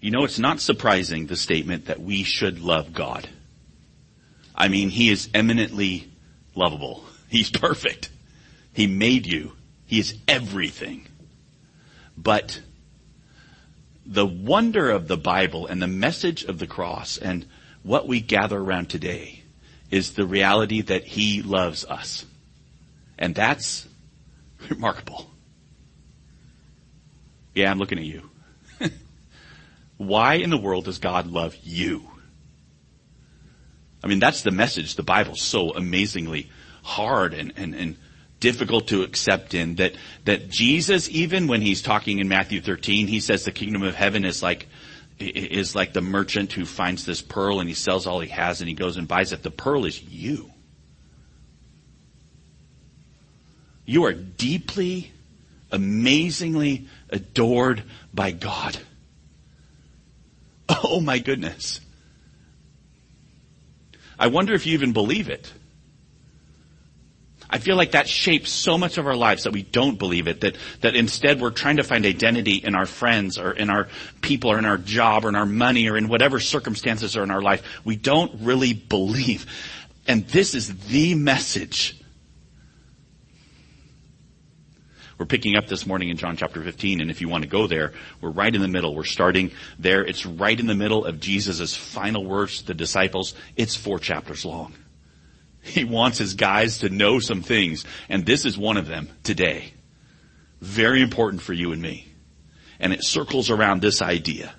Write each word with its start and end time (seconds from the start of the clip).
You 0.00 0.10
know, 0.10 0.24
it's 0.24 0.38
not 0.38 0.60
surprising, 0.60 1.26
the 1.26 1.36
statement 1.36 1.86
that 1.86 2.00
we 2.00 2.22
should 2.22 2.60
love 2.60 2.92
God. 2.92 3.28
I 4.54 4.68
mean, 4.68 4.90
He 4.90 5.10
is 5.10 5.28
eminently 5.34 6.10
lovable. 6.54 7.04
He's 7.28 7.50
perfect. 7.50 8.10
He 8.72 8.86
made 8.86 9.26
you. 9.26 9.52
He 9.86 9.98
is 9.98 10.16
everything. 10.28 11.06
But 12.16 12.60
the 14.04 14.26
wonder 14.26 14.90
of 14.90 15.08
the 15.08 15.16
Bible 15.16 15.66
and 15.66 15.82
the 15.82 15.86
message 15.86 16.44
of 16.44 16.58
the 16.58 16.66
cross 16.66 17.18
and 17.18 17.46
what 17.82 18.06
we 18.06 18.20
gather 18.20 18.58
around 18.58 18.88
today 18.88 19.42
is 19.90 20.12
the 20.12 20.26
reality 20.26 20.82
that 20.82 21.04
He 21.04 21.42
loves 21.42 21.84
us. 21.84 22.24
And 23.18 23.34
that's 23.34 23.86
remarkable. 24.68 25.30
Yeah, 27.54 27.70
I'm 27.70 27.78
looking 27.78 27.98
at 27.98 28.04
you. 28.04 28.28
Why 29.96 30.34
in 30.34 30.50
the 30.50 30.58
world 30.58 30.84
does 30.84 30.98
God 30.98 31.26
love 31.26 31.56
you? 31.62 32.08
I 34.04 34.08
mean, 34.08 34.18
that's 34.18 34.42
the 34.42 34.50
message. 34.50 34.94
The 34.94 35.02
Bible's 35.02 35.42
so 35.42 35.70
amazingly 35.70 36.50
hard 36.82 37.34
and, 37.34 37.52
and, 37.56 37.74
and 37.74 37.96
difficult 38.40 38.88
to 38.88 39.02
accept 39.02 39.54
in 39.54 39.76
that, 39.76 39.94
that 40.24 40.48
Jesus, 40.48 41.08
even 41.08 41.48
when 41.48 41.62
he's 41.62 41.82
talking 41.82 42.18
in 42.18 42.28
Matthew 42.28 42.60
13, 42.60 43.06
he 43.06 43.20
says 43.20 43.44
the 43.44 43.52
kingdom 43.52 43.82
of 43.82 43.94
heaven 43.94 44.24
is 44.24 44.42
like, 44.42 44.68
is 45.18 45.74
like 45.74 45.92
the 45.92 46.02
merchant 46.02 46.52
who 46.52 46.66
finds 46.66 47.04
this 47.04 47.22
pearl 47.22 47.60
and 47.60 47.68
he 47.68 47.74
sells 47.74 48.06
all 48.06 48.20
he 48.20 48.28
has 48.28 48.60
and 48.60 48.68
he 48.68 48.74
goes 48.74 48.96
and 48.96 49.08
buys 49.08 49.32
it. 49.32 49.42
The 49.42 49.50
pearl 49.50 49.86
is 49.86 50.02
you. 50.02 50.50
You 53.86 54.04
are 54.04 54.12
deeply, 54.12 55.12
amazingly 55.72 56.88
adored 57.08 57.82
by 58.12 58.32
God. 58.32 58.78
Oh 60.82 61.00
my 61.00 61.18
goodness. 61.18 61.80
I 64.18 64.28
wonder 64.28 64.54
if 64.54 64.66
you 64.66 64.74
even 64.74 64.92
believe 64.92 65.28
it. 65.28 65.52
I 67.48 67.58
feel 67.58 67.76
like 67.76 67.92
that 67.92 68.08
shapes 68.08 68.50
so 68.50 68.76
much 68.76 68.98
of 68.98 69.06
our 69.06 69.14
lives 69.14 69.44
that 69.44 69.52
we 69.52 69.62
don't 69.62 69.98
believe 69.98 70.26
it, 70.26 70.40
that, 70.40 70.56
that 70.80 70.96
instead 70.96 71.40
we're 71.40 71.50
trying 71.50 71.76
to 71.76 71.84
find 71.84 72.04
identity 72.04 72.56
in 72.56 72.74
our 72.74 72.86
friends 72.86 73.38
or 73.38 73.52
in 73.52 73.70
our 73.70 73.88
people 74.20 74.50
or 74.50 74.58
in 74.58 74.64
our 74.64 74.78
job 74.78 75.24
or 75.24 75.28
in 75.28 75.36
our 75.36 75.46
money 75.46 75.88
or 75.88 75.96
in 75.96 76.08
whatever 76.08 76.40
circumstances 76.40 77.16
are 77.16 77.22
in 77.22 77.30
our 77.30 77.42
life. 77.42 77.62
We 77.84 77.96
don't 77.96 78.32
really 78.40 78.72
believe. 78.72 79.46
And 80.08 80.26
this 80.28 80.54
is 80.54 80.76
the 80.88 81.14
message 81.14 82.00
we're 85.18 85.26
picking 85.26 85.56
up 85.56 85.66
this 85.66 85.86
morning 85.86 86.10
in 86.10 86.18
John 86.18 86.36
chapter 86.36 86.62
15, 86.62 87.00
and 87.00 87.10
if 87.10 87.22
you 87.22 87.28
want 87.28 87.42
to 87.42 87.48
go 87.48 87.66
there, 87.66 87.92
we're 88.20 88.30
right 88.30 88.54
in 88.54 88.60
the 88.60 88.68
middle. 88.68 88.94
We're 88.94 89.04
starting 89.04 89.50
there. 89.78 90.04
It's 90.04 90.26
right 90.26 90.58
in 90.58 90.66
the 90.66 90.74
middle 90.74 91.06
of 91.06 91.20
Jesus' 91.20 91.74
final 91.74 92.24
words 92.24 92.58
to 92.58 92.66
the 92.66 92.74
disciples. 92.74 93.34
It's 93.56 93.74
four 93.74 93.98
chapters 93.98 94.44
long. 94.44 94.74
He 95.62 95.84
wants 95.84 96.18
his 96.18 96.34
guys 96.34 96.78
to 96.78 96.90
know 96.90 97.18
some 97.18 97.42
things, 97.42 97.86
and 98.10 98.26
this 98.26 98.44
is 98.44 98.58
one 98.58 98.76
of 98.76 98.86
them 98.86 99.08
today. 99.22 99.72
Very 100.60 101.00
important 101.00 101.40
for 101.40 101.54
you 101.54 101.72
and 101.72 101.80
me. 101.80 102.06
And 102.78 102.92
it 102.92 103.02
circles 103.02 103.48
around 103.48 103.80
this 103.80 104.02
idea. 104.02 104.54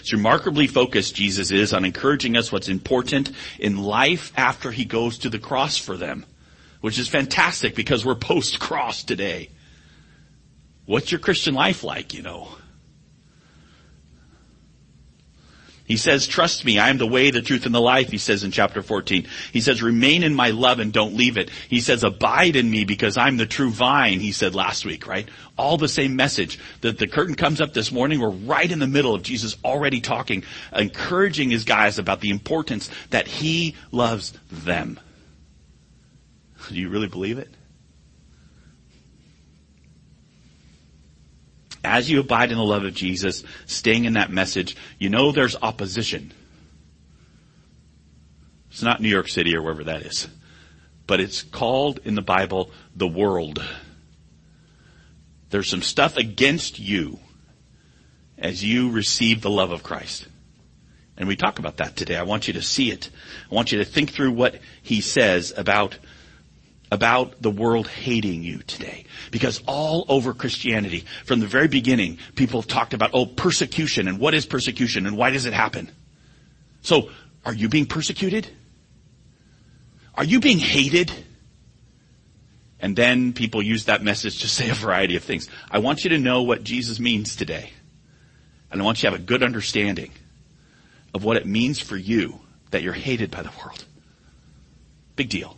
It's 0.00 0.14
remarkably 0.14 0.66
focused, 0.66 1.14
Jesus 1.14 1.50
is, 1.50 1.74
on 1.74 1.84
encouraging 1.84 2.38
us 2.38 2.50
what's 2.50 2.70
important 2.70 3.30
in 3.58 3.76
life 3.76 4.32
after 4.34 4.70
he 4.70 4.86
goes 4.86 5.18
to 5.18 5.28
the 5.28 5.38
cross 5.38 5.76
for 5.76 5.98
them 5.98 6.24
which 6.80 6.98
is 6.98 7.08
fantastic 7.08 7.74
because 7.74 8.04
we're 8.04 8.14
post 8.14 8.60
cross 8.60 9.02
today. 9.02 9.50
What's 10.86 11.12
your 11.12 11.18
Christian 11.18 11.54
life 11.54 11.84
like, 11.84 12.14
you 12.14 12.22
know? 12.22 12.48
He 15.88 15.96
says, 15.96 16.26
trust 16.26 16.66
me, 16.66 16.78
I 16.78 16.90
am 16.90 16.98
the 16.98 17.06
way, 17.06 17.30
the 17.30 17.40
truth, 17.40 17.64
and 17.64 17.74
the 17.74 17.80
life, 17.80 18.10
he 18.10 18.18
says 18.18 18.44
in 18.44 18.50
chapter 18.50 18.82
14. 18.82 19.26
He 19.54 19.62
says, 19.62 19.82
remain 19.82 20.22
in 20.22 20.34
my 20.34 20.50
love 20.50 20.80
and 20.80 20.92
don't 20.92 21.14
leave 21.14 21.38
it. 21.38 21.48
He 21.70 21.80
says, 21.80 22.04
abide 22.04 22.56
in 22.56 22.70
me 22.70 22.84
because 22.84 23.16
I'm 23.16 23.38
the 23.38 23.46
true 23.46 23.70
vine, 23.70 24.20
he 24.20 24.32
said 24.32 24.54
last 24.54 24.84
week, 24.84 25.06
right? 25.06 25.26
All 25.56 25.78
the 25.78 25.88
same 25.88 26.14
message. 26.14 26.58
That 26.82 26.98
the 26.98 27.06
curtain 27.06 27.34
comes 27.34 27.62
up 27.62 27.72
this 27.72 27.90
morning, 27.90 28.20
we're 28.20 28.28
right 28.28 28.70
in 28.70 28.80
the 28.80 28.86
middle 28.86 29.14
of 29.14 29.22
Jesus 29.22 29.56
already 29.64 30.02
talking, 30.02 30.44
encouraging 30.74 31.48
his 31.48 31.64
guys 31.64 31.98
about 31.98 32.20
the 32.20 32.30
importance 32.30 32.90
that 33.08 33.26
he 33.26 33.74
loves 33.90 34.34
them. 34.50 35.00
Do 36.68 36.74
you 36.74 36.88
really 36.88 37.08
believe 37.08 37.38
it? 37.38 37.48
As 41.84 42.10
you 42.10 42.20
abide 42.20 42.50
in 42.50 42.58
the 42.58 42.64
love 42.64 42.84
of 42.84 42.94
Jesus, 42.94 43.44
staying 43.66 44.04
in 44.04 44.14
that 44.14 44.30
message, 44.30 44.76
you 44.98 45.08
know 45.08 45.32
there's 45.32 45.56
opposition. 45.56 46.32
It's 48.70 48.82
not 48.82 49.00
New 49.00 49.08
York 49.08 49.28
City 49.28 49.56
or 49.56 49.62
wherever 49.62 49.84
that 49.84 50.02
is. 50.02 50.28
But 51.06 51.20
it's 51.20 51.42
called 51.42 52.00
in 52.04 52.14
the 52.14 52.22
Bible 52.22 52.70
the 52.94 53.08
world. 53.08 53.64
There's 55.50 55.70
some 55.70 55.82
stuff 55.82 56.16
against 56.16 56.78
you 56.78 57.18
as 58.36 58.62
you 58.62 58.90
receive 58.90 59.40
the 59.40 59.50
love 59.50 59.70
of 59.70 59.82
Christ. 59.82 60.28
And 61.16 61.26
we 61.26 61.36
talk 61.36 61.58
about 61.58 61.78
that 61.78 61.96
today. 61.96 62.16
I 62.16 62.22
want 62.22 62.46
you 62.46 62.54
to 62.54 62.62
see 62.62 62.90
it. 62.92 63.10
I 63.50 63.54
want 63.54 63.72
you 63.72 63.78
to 63.78 63.84
think 63.84 64.12
through 64.12 64.32
what 64.32 64.60
he 64.82 65.00
says 65.00 65.52
about 65.56 65.98
about 66.90 67.40
the 67.42 67.50
world 67.50 67.86
hating 67.86 68.42
you 68.42 68.58
today. 68.58 69.04
Because 69.30 69.62
all 69.66 70.06
over 70.08 70.32
Christianity, 70.32 71.04
from 71.24 71.40
the 71.40 71.46
very 71.46 71.68
beginning, 71.68 72.18
people 72.34 72.60
have 72.60 72.68
talked 72.68 72.94
about, 72.94 73.10
oh, 73.12 73.26
persecution 73.26 74.08
and 74.08 74.18
what 74.18 74.34
is 74.34 74.46
persecution 74.46 75.06
and 75.06 75.16
why 75.16 75.30
does 75.30 75.44
it 75.44 75.52
happen? 75.52 75.90
So, 76.82 77.10
are 77.44 77.54
you 77.54 77.68
being 77.68 77.86
persecuted? 77.86 78.48
Are 80.14 80.24
you 80.24 80.40
being 80.40 80.58
hated? 80.58 81.12
And 82.80 82.96
then 82.96 83.32
people 83.32 83.62
use 83.62 83.86
that 83.86 84.02
message 84.02 84.40
to 84.40 84.48
say 84.48 84.70
a 84.70 84.74
variety 84.74 85.16
of 85.16 85.24
things. 85.24 85.48
I 85.70 85.78
want 85.78 86.04
you 86.04 86.10
to 86.10 86.18
know 86.18 86.42
what 86.42 86.64
Jesus 86.64 87.00
means 87.00 87.36
today. 87.36 87.70
And 88.70 88.80
I 88.80 88.84
want 88.84 88.98
you 88.98 89.08
to 89.08 89.12
have 89.12 89.20
a 89.20 89.24
good 89.24 89.42
understanding 89.42 90.12
of 91.14 91.24
what 91.24 91.36
it 91.36 91.46
means 91.46 91.80
for 91.80 91.96
you 91.96 92.40
that 92.70 92.82
you're 92.82 92.92
hated 92.92 93.30
by 93.30 93.42
the 93.42 93.50
world. 93.62 93.84
Big 95.16 95.28
deal 95.28 95.57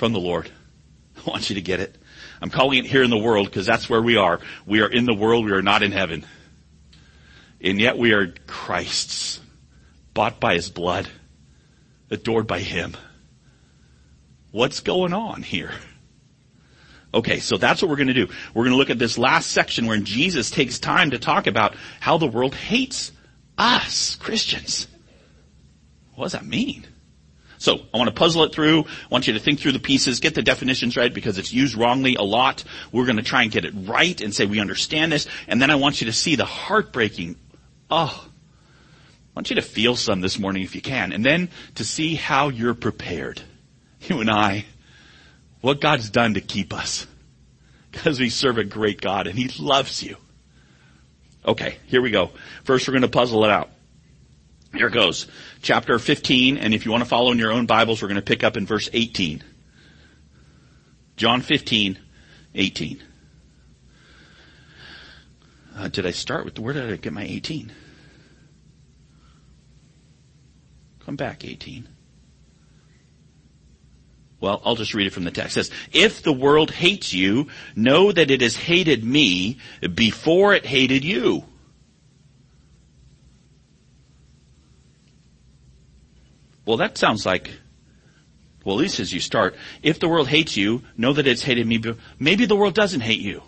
from 0.00 0.14
the 0.14 0.18
Lord. 0.18 0.50
I 1.18 1.30
want 1.30 1.50
you 1.50 1.56
to 1.56 1.60
get 1.60 1.78
it. 1.78 1.94
I'm 2.40 2.48
calling 2.48 2.78
it 2.78 2.86
here 2.86 3.02
in 3.02 3.10
the 3.10 3.18
world 3.18 3.46
because 3.46 3.66
that's 3.66 3.88
where 3.90 4.00
we 4.00 4.16
are. 4.16 4.40
We 4.64 4.80
are 4.80 4.88
in 4.88 5.04
the 5.04 5.12
world. 5.12 5.44
We 5.44 5.52
are 5.52 5.60
not 5.60 5.82
in 5.82 5.92
heaven. 5.92 6.24
And 7.60 7.78
yet 7.78 7.98
we 7.98 8.14
are 8.14 8.32
Christ's, 8.46 9.40
bought 10.14 10.40
by 10.40 10.54
his 10.54 10.70
blood, 10.70 11.06
adored 12.10 12.46
by 12.46 12.60
him. 12.60 12.96
What's 14.52 14.80
going 14.80 15.12
on 15.12 15.42
here? 15.42 15.70
Okay, 17.12 17.38
so 17.40 17.58
that's 17.58 17.82
what 17.82 17.90
we're 17.90 17.96
going 17.96 18.08
to 18.08 18.14
do. 18.14 18.28
We're 18.54 18.64
going 18.64 18.72
to 18.72 18.78
look 18.78 18.88
at 18.88 18.98
this 18.98 19.18
last 19.18 19.50
section 19.50 19.84
where 19.84 19.98
Jesus 19.98 20.50
takes 20.50 20.78
time 20.78 21.10
to 21.10 21.18
talk 21.18 21.46
about 21.46 21.74
how 22.00 22.16
the 22.16 22.26
world 22.26 22.54
hates 22.54 23.12
us, 23.58 24.16
Christians. 24.16 24.86
What 26.14 26.24
does 26.24 26.32
that 26.32 26.46
mean? 26.46 26.86
So 27.60 27.78
I 27.92 27.98
want 27.98 28.08
to 28.08 28.14
puzzle 28.14 28.42
it 28.44 28.54
through. 28.54 28.84
I 28.84 29.08
want 29.10 29.26
you 29.26 29.34
to 29.34 29.38
think 29.38 29.60
through 29.60 29.72
the 29.72 29.80
pieces, 29.80 30.20
get 30.20 30.34
the 30.34 30.40
definitions 30.42 30.96
right 30.96 31.12
because 31.12 31.36
it's 31.36 31.52
used 31.52 31.76
wrongly 31.76 32.14
a 32.14 32.22
lot. 32.22 32.64
We're 32.90 33.04
going 33.04 33.18
to 33.18 33.22
try 33.22 33.42
and 33.42 33.52
get 33.52 33.66
it 33.66 33.74
right 33.76 34.18
and 34.22 34.34
say 34.34 34.46
we 34.46 34.60
understand 34.60 35.12
this. 35.12 35.26
And 35.46 35.60
then 35.60 35.70
I 35.70 35.74
want 35.74 36.00
you 36.00 36.06
to 36.06 36.12
see 36.12 36.36
the 36.36 36.46
heartbreaking, 36.46 37.36
oh, 37.90 38.26
I 38.26 39.30
want 39.36 39.50
you 39.50 39.56
to 39.56 39.62
feel 39.62 39.94
some 39.94 40.22
this 40.22 40.38
morning 40.38 40.62
if 40.62 40.74
you 40.74 40.80
can. 40.80 41.12
And 41.12 41.22
then 41.22 41.50
to 41.74 41.84
see 41.84 42.14
how 42.14 42.48
you're 42.48 42.74
prepared. 42.74 43.40
You 44.08 44.22
and 44.22 44.30
I, 44.30 44.64
what 45.60 45.82
God's 45.82 46.08
done 46.08 46.32
to 46.34 46.40
keep 46.40 46.72
us. 46.72 47.06
Because 47.92 48.18
we 48.18 48.30
serve 48.30 48.56
a 48.56 48.64
great 48.64 49.02
God 49.02 49.26
and 49.26 49.38
He 49.38 49.50
loves 49.62 50.02
you. 50.02 50.16
Okay, 51.44 51.76
here 51.86 52.00
we 52.00 52.10
go. 52.10 52.30
First 52.64 52.88
we're 52.88 52.92
going 52.92 53.02
to 53.02 53.08
puzzle 53.08 53.44
it 53.44 53.50
out. 53.50 53.68
Here 54.74 54.86
it 54.86 54.92
goes. 54.92 55.26
Chapter 55.62 55.98
15, 55.98 56.56
and 56.56 56.72
if 56.72 56.84
you 56.84 56.90
want 56.90 57.02
to 57.02 57.08
follow 57.08 57.32
in 57.32 57.38
your 57.38 57.52
own 57.52 57.66
Bibles, 57.66 58.00
we're 58.00 58.08
going 58.08 58.16
to 58.16 58.22
pick 58.22 58.44
up 58.44 58.56
in 58.56 58.66
verse 58.66 58.88
18. 58.92 59.42
John 61.16 61.40
15, 61.42 61.98
18. 62.54 63.02
Uh, 65.76 65.88
did 65.88 66.06
I 66.06 66.12
start 66.12 66.44
with, 66.44 66.58
where 66.58 66.72
did 66.72 66.92
I 66.92 66.96
get 66.96 67.12
my 67.12 67.24
18? 67.24 67.72
Come 71.04 71.16
back, 71.16 71.44
18. 71.44 71.88
Well, 74.40 74.62
I'll 74.64 74.76
just 74.76 74.94
read 74.94 75.06
it 75.06 75.12
from 75.12 75.24
the 75.24 75.30
text. 75.30 75.56
It 75.56 75.64
says, 75.64 75.76
If 75.92 76.22
the 76.22 76.32
world 76.32 76.70
hates 76.70 77.12
you, 77.12 77.48
know 77.76 78.10
that 78.12 78.30
it 78.30 78.40
has 78.40 78.56
hated 78.56 79.04
me 79.04 79.58
before 79.94 80.54
it 80.54 80.64
hated 80.64 81.04
you. 81.04 81.44
Well, 86.64 86.76
that 86.76 86.98
sounds 86.98 87.24
like, 87.26 87.50
well, 88.64 88.76
at 88.76 88.82
least 88.82 89.00
as 89.00 89.12
you 89.12 89.20
start, 89.20 89.56
if 89.82 89.98
the 89.98 90.08
world 90.08 90.28
hates 90.28 90.56
you, 90.56 90.82
know 90.96 91.12
that 91.12 91.26
it's 91.26 91.42
hated 91.42 91.66
me. 91.66 91.82
Maybe 92.18 92.46
the 92.46 92.56
world 92.56 92.74
doesn't 92.74 93.00
hate 93.00 93.20
you. 93.20 93.42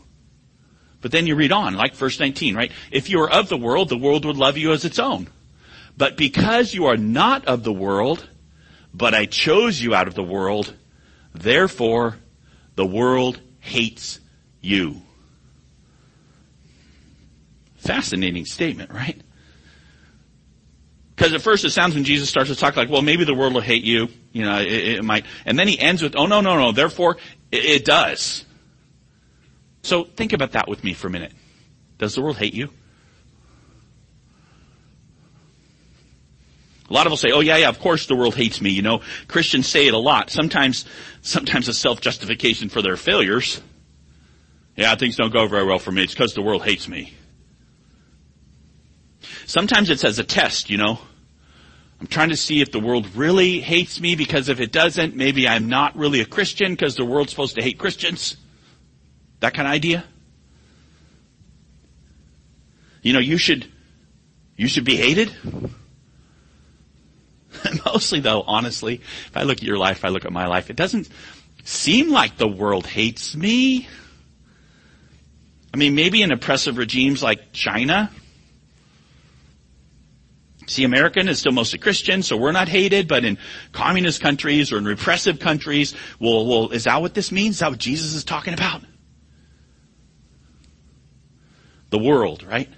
But 1.01 1.11
then 1.11 1.27
you 1.27 1.35
read 1.35 1.53
on, 1.53 1.75
like 1.75 1.95
verse 1.95 2.19
19, 2.19 2.55
right? 2.55 2.73
If 2.91 3.11
you 3.11 3.21
are 3.21 3.31
of 3.31 3.49
the 3.49 3.57
world, 3.57 3.89
the 3.89 3.99
world 3.99 4.25
would 4.25 4.37
love 4.37 4.57
you 4.57 4.73
as 4.73 4.85
its 4.85 4.99
own. 4.99 5.29
But 5.97 6.17
because 6.17 6.73
you 6.73 6.87
are 6.87 6.97
not 6.97 7.45
of 7.47 7.65
the 7.65 7.73
world, 7.73 8.29
but 8.95 9.15
I 9.15 9.27
chose 9.27 9.81
you 9.81 9.95
out 9.95 10.09
of 10.09 10.15
the 10.15 10.23
world, 10.23 10.75
therefore 11.35 12.17
the 12.77 12.87
world 12.87 13.41
hates 13.61 14.21
you. 14.61 15.03
Fascinating 17.77 18.47
statement, 18.47 18.93
right? 18.93 19.21
Because 21.15 21.33
at 21.35 21.43
first 21.43 21.65
it 21.65 21.71
sounds 21.71 21.95
when 21.95 22.05
Jesus 22.05 22.29
starts 22.29 22.51
to 22.51 22.57
talk 22.57 22.77
like, 22.77 22.89
well, 22.89 23.03
maybe 23.03 23.25
the 23.25 23.35
world 23.35 23.55
will 23.55 23.61
hate 23.61 23.85
you, 23.85 24.09
you 24.33 24.45
know, 24.45 24.59
it, 24.59 24.67
it 24.67 25.05
might, 25.05 25.27
and 25.45 25.59
then 25.59 25.69
he 25.69 25.79
ends 25.79 26.03
with, 26.03 26.17
oh 26.17 26.27
no, 26.27 26.41
no, 26.41 26.57
no, 26.59 26.73
therefore 26.73 27.19
it, 27.51 27.65
it 27.65 27.85
does. 27.85 28.45
So 29.83 30.05
think 30.05 30.33
about 30.33 30.53
that 30.53 30.69
with 30.69 30.83
me 30.83 30.95
for 30.95 31.09
a 31.09 31.11
minute. 31.11 31.33
Does 31.99 32.15
the 32.15 32.23
world 32.23 32.39
hate 32.39 32.55
you? 32.55 32.71
A 36.89 36.93
lot 36.93 37.07
of 37.07 37.13
us 37.13 37.21
say, 37.21 37.31
oh 37.31 37.41
yeah, 37.41 37.57
yeah, 37.57 37.69
of 37.69 37.79
course 37.79 38.07
the 38.07 38.17
world 38.17 38.35
hates 38.35 38.61
me. 38.61 38.71
You 38.71 38.83
know, 38.83 39.01
Christians 39.29 39.67
say 39.67 39.87
it 39.87 39.95
a 39.95 39.99
lot. 39.99 40.31
Sometimes, 40.31 40.85
sometimes 41.21 41.69
a 41.69 41.75
self-justification 41.75 42.69
for 42.69 42.83
their 42.83 42.97
failures. 42.97 43.61
Yeah, 44.77 44.95
things 44.97 45.17
don't 45.17 45.33
go 45.33 45.47
very 45.47 45.65
well 45.65 45.79
for 45.79 45.93
me. 45.93 46.03
It's 46.03 46.15
because 46.15 46.35
the 46.35 46.43
world 46.43 46.63
hates 46.63 46.89
me. 46.89 47.15
Sometimes 49.47 49.91
it's 49.91 50.05
as 50.05 50.19
a 50.19 50.25
test, 50.25 50.71
you 50.71 50.79
know. 50.79 50.99
I'm 52.01 52.07
trying 52.09 52.31
to 52.31 52.37
see 52.37 52.61
if 52.61 52.73
the 52.73 52.81
world 52.81 53.15
really 53.15 53.61
hates 53.61 54.01
me 54.01 54.17
because 54.17 54.49
if 54.49 54.59
it 54.59 54.73
doesn't, 54.73 55.15
maybe 55.15 55.47
I'm 55.47 55.69
not 55.69 55.97
really 55.97 56.21
a 56.21 56.25
Christian 56.25 56.73
because 56.73 56.97
the 56.97 57.05
world's 57.05 57.31
supposed 57.31 57.55
to 57.55 57.63
hate 57.63 57.79
Christians. 57.79 58.37
That 59.39 59.55
kind 59.55 59.69
of 59.69 59.73
idea. 59.73 60.05
You 63.03 63.13
know, 63.13 63.21
you 63.21 63.39
should, 63.39 63.69
you 64.57 64.67
should 64.67 64.85
be 64.85 64.97
hated. 64.97 65.33
Mostly 67.87 68.21
though, 68.21 68.43
honestly, 68.43 69.01
if 69.27 69.37
I 69.37 69.43
look 69.43 69.59
at 69.59 69.65
your 69.65 69.79
life, 69.79 69.99
if 69.99 70.05
I 70.05 70.09
look 70.09 70.25
at 70.25 70.33
my 70.33 70.47
life, 70.47 70.71
it 70.71 70.77
doesn't 70.77 71.09
seem 71.65 72.11
like 72.11 72.37
the 72.37 72.49
world 72.49 72.87
hates 72.87 73.37
me. 73.37 73.89
I 75.73 75.77
mean, 75.77 75.95
maybe 75.95 76.23
in 76.23 76.33
oppressive 76.33 76.77
regimes 76.77 77.23
like 77.23 77.53
China, 77.53 78.11
See, 80.67 80.85
American 80.85 81.29
is 81.29 81.41
still 81.41 81.53
mostly 81.53 81.79
Christian, 81.79 82.23
so 82.23 82.37
we're 82.37 82.53
not 82.53 82.69
hated, 82.69 83.09
but 83.09 83.25
in 83.25 83.39
communist 83.73 84.21
countries 84.21 84.73
or 84.73 84.79
in 84.79 84.85
repressive 84.85 85.41
countries, 85.41 85.95
well, 86.21 86.47
well, 86.47 86.71
is 86.71 86.85
that 86.85 87.01
what 87.01 87.15
this 87.15 87.33
means? 87.33 87.57
Is 87.57 87.61
that 87.61 87.71
what 87.71 87.79
Jesus 87.79 88.15
is 88.15 88.25
talking 88.25 88.55
about? 88.55 88.83
The 91.91 91.99
world, 91.99 92.43
right? 92.45 92.69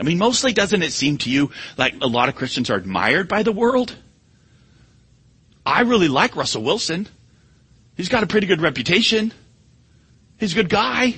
I 0.00 0.04
mean, 0.04 0.18
mostly 0.18 0.52
doesn't 0.52 0.82
it 0.82 0.92
seem 0.92 1.18
to 1.18 1.30
you 1.30 1.50
like 1.76 1.94
a 2.00 2.06
lot 2.06 2.28
of 2.28 2.34
Christians 2.34 2.70
are 2.70 2.76
admired 2.76 3.28
by 3.28 3.42
the 3.42 3.52
world? 3.52 3.94
I 5.66 5.82
really 5.82 6.08
like 6.08 6.34
Russell 6.36 6.62
Wilson. 6.62 7.08
He's 7.96 8.08
got 8.08 8.22
a 8.22 8.26
pretty 8.26 8.46
good 8.46 8.60
reputation. 8.60 9.32
He's 10.38 10.52
a 10.52 10.56
good 10.56 10.68
guy. 10.68 11.16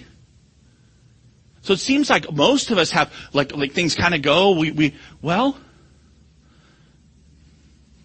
So 1.65 1.73
it 1.73 1.79
seems 1.79 2.11
like 2.11 2.31
most 2.31 2.71
of 2.71 2.77
us 2.77 2.91
have, 2.91 3.11
like, 3.33 3.57
like 3.57 3.73
things 3.73 3.95
kind 3.95 4.15
of 4.15 4.21
go, 4.21 4.51
we, 4.51 4.71
we, 4.71 4.95
well, 5.23 5.57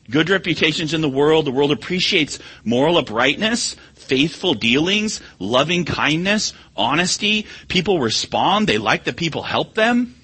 good 0.10 0.30
reputations 0.30 0.94
in 0.94 1.02
the 1.02 1.10
world, 1.10 1.44
the 1.44 1.52
world 1.52 1.74
appreciates 1.74 2.40
moral 2.64 2.98
uprightness, 2.98 3.76
faithful 3.96 4.54
dealings, 4.54 5.20
loving 5.40 5.84
kindness, 5.84 6.54
honesty. 6.78 7.48
People 7.68 8.00
respond, 8.00 8.66
they 8.66 8.78
like 8.78 9.04
that 9.04 9.18
people 9.18 9.44
help 9.44 9.76
them. 9.76 10.16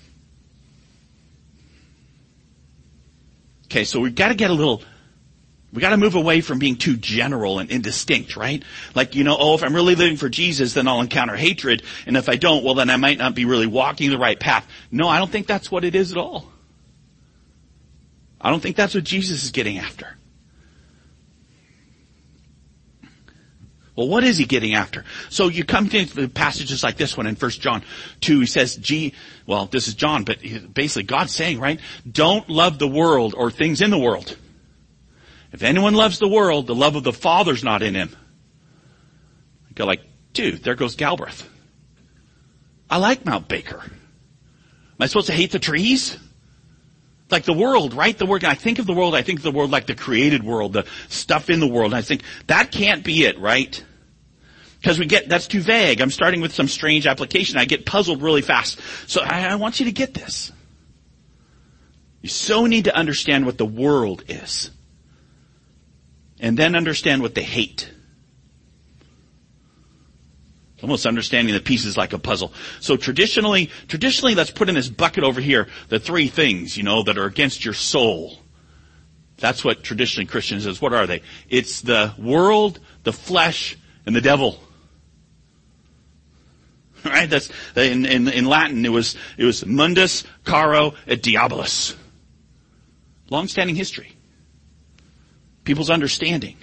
Okay, 3.66 3.84
so 3.84 4.00
we've 4.00 4.16
got 4.16 4.30
to 4.30 4.36
get 4.36 4.50
a 4.50 4.54
little 4.54 4.82
we 5.74 5.82
gotta 5.82 5.98
move 5.98 6.16
away 6.16 6.42
from 6.42 6.60
being 6.60 6.78
too 6.78 6.96
general 6.96 7.60
and 7.60 7.70
indistinct, 7.70 8.36
right? 8.38 8.64
Like, 8.94 9.16
you 9.16 9.24
know, 9.24 9.36
oh, 9.38 9.56
if 9.56 9.64
I'm 9.64 9.74
really 9.74 9.96
living 9.96 10.18
for 10.18 10.30
Jesus, 10.30 10.74
then 10.74 10.88
I'll 10.88 11.02
encounter 11.02 11.36
hatred, 11.36 11.84
and 12.06 12.16
if 12.16 12.30
I 12.30 12.36
don't, 12.36 12.64
well 12.64 12.76
then 12.76 12.90
I 12.90 12.98
might 12.98 13.18
not 13.18 13.36
be 13.36 13.46
really 13.46 13.68
walking 13.68 14.10
the 14.10 14.18
right 14.18 14.40
path. 14.40 14.68
No, 14.92 15.08
I 15.08 15.20
don't 15.20 15.32
think 15.32 15.48
that's 15.48 15.70
what 15.70 15.84
it 15.84 15.96
is 15.96 16.12
at 16.12 16.18
all. 16.18 16.50
I 18.40 18.52
don't 18.52 18.60
think 18.60 18.76
that's 18.76 18.94
what 18.94 19.04
Jesus 19.04 19.44
is 19.44 19.52
getting 19.52 19.78
after. 19.78 20.16
Well, 23.96 24.10
what 24.10 24.26
is 24.26 24.38
he 24.38 24.46
getting 24.46 24.76
after? 24.76 25.06
So 25.30 25.48
you 25.48 25.64
come 25.64 25.88
to 25.90 26.28
passages 26.28 26.84
like 26.84 26.98
this 26.98 27.16
one 27.16 27.28
in 27.28 27.36
1 27.36 27.52
John 27.52 27.82
2, 28.22 28.42
he 28.42 28.46
says, 28.46 28.76
G, 28.76 29.14
well, 29.48 29.68
this 29.68 29.88
is 29.88 29.94
John, 29.94 30.26
but 30.26 30.40
basically 30.74 31.04
God's 31.04 31.34
saying, 31.34 31.60
right? 31.60 31.80
Don't 32.10 32.50
love 32.50 32.78
the 32.78 32.90
world 32.90 33.34
or 33.36 33.52
things 33.52 33.82
in 33.82 33.92
the 33.92 33.98
world. 33.98 34.38
If 35.56 35.64
anyone 35.64 35.94
loves 35.94 36.20
the 36.20 36.28
world, 36.28 36.68
the 36.68 36.76
love 36.76 36.98
of 36.98 37.06
the 37.06 37.14
Father's 37.14 37.64
not 37.64 37.82
in 37.82 37.96
him. 37.96 38.14
I 39.70 39.74
go 39.74 39.86
like, 39.86 40.02
dude, 40.34 40.62
there 40.62 40.76
goes 40.76 40.96
Galbraith. 40.96 41.50
I 42.90 42.98
like 42.98 43.26
Mount 43.26 43.48
Baker. 43.48 43.80
Am 43.80 43.92
I 45.00 45.06
supposed 45.06 45.28
to 45.28 45.34
hate 45.34 45.54
the 45.54 45.60
trees? 45.60 46.18
Like 47.32 47.46
the 47.46 47.54
world, 47.54 47.94
right? 47.94 48.18
The 48.18 48.26
word, 48.26 48.44
I 48.44 48.56
think 48.56 48.80
of 48.80 48.86
the 48.86 48.94
world, 48.94 49.16
I 49.16 49.22
think 49.22 49.40
of 49.40 49.44
the 49.44 49.52
world 49.52 49.72
like 49.72 49.86
the 49.86 49.96
created 49.96 50.44
world, 50.44 50.74
the 50.74 50.86
stuff 51.08 51.50
in 51.50 51.62
the 51.62 51.68
world. 51.68 51.94
And 51.94 52.00
I 52.00 52.02
think 52.02 52.24
that 52.48 52.70
can't 52.70 53.06
be 53.06 53.24
it, 53.24 53.40
right? 53.40 53.82
Because 54.82 55.00
we 55.00 55.06
get, 55.06 55.30
that's 55.30 55.48
too 55.48 55.62
vague. 55.62 56.02
I'm 56.02 56.12
starting 56.12 56.42
with 56.42 56.54
some 56.54 56.68
strange 56.68 57.08
application. 57.08 57.58
I 57.58 57.64
get 57.64 57.86
puzzled 57.86 58.22
really 58.22 58.42
fast. 58.42 58.82
So 59.08 59.22
I, 59.22 59.46
I 59.46 59.56
want 59.56 59.80
you 59.80 59.86
to 59.86 59.94
get 59.94 60.14
this. 60.14 60.52
You 62.22 62.28
so 62.28 62.66
need 62.66 62.86
to 62.86 62.96
understand 62.96 63.46
what 63.46 63.58
the 63.58 63.66
world 63.66 64.26
is 64.28 64.72
and 66.46 66.56
then 66.56 66.76
understand 66.76 67.24
what 67.24 67.34
they 67.34 67.44
hate. 67.44 67.92
almost 70.84 71.08
understanding 71.08 71.52
the 71.56 71.60
pieces 71.60 71.98
like 71.98 72.14
a 72.14 72.20
puzzle. 72.20 72.54
So 72.80 72.96
traditionally, 72.96 73.72
traditionally, 73.88 74.36
let's 74.36 74.52
put 74.52 74.70
in 74.70 74.76
this 74.76 74.88
bucket 74.88 75.24
over 75.24 75.42
here 75.42 75.68
the 75.90 75.98
three 75.98 76.28
things, 76.28 76.78
you 76.78 76.84
know, 76.84 77.02
that 77.02 77.18
are 77.18 77.26
against 77.26 77.66
your 77.66 77.74
soul. 77.74 78.38
That's 79.38 79.66
what 79.66 79.82
traditionally 79.82 80.28
Christians 80.28 80.68
is. 80.68 80.80
What 80.80 80.94
are 80.94 81.08
they? 81.08 81.24
It's 81.50 81.82
the 81.82 82.14
world, 82.20 82.80
the 83.02 83.12
flesh, 83.12 83.76
and 84.06 84.16
the 84.16 84.22
devil. 84.22 84.60
Right? 87.04 87.30
That's 87.30 87.50
in, 87.76 88.06
in, 88.06 88.28
in 88.28 88.46
Latin. 88.46 88.86
It 88.86 88.92
was 88.92 89.16
it 89.38 89.46
was 89.46 89.64
mundus 89.66 90.24
caro 90.44 90.94
et 91.08 91.22
diabolus. 91.22 91.96
Long-standing 93.32 93.76
history 93.76 94.15
people's 95.66 95.90
understanding. 95.90 96.56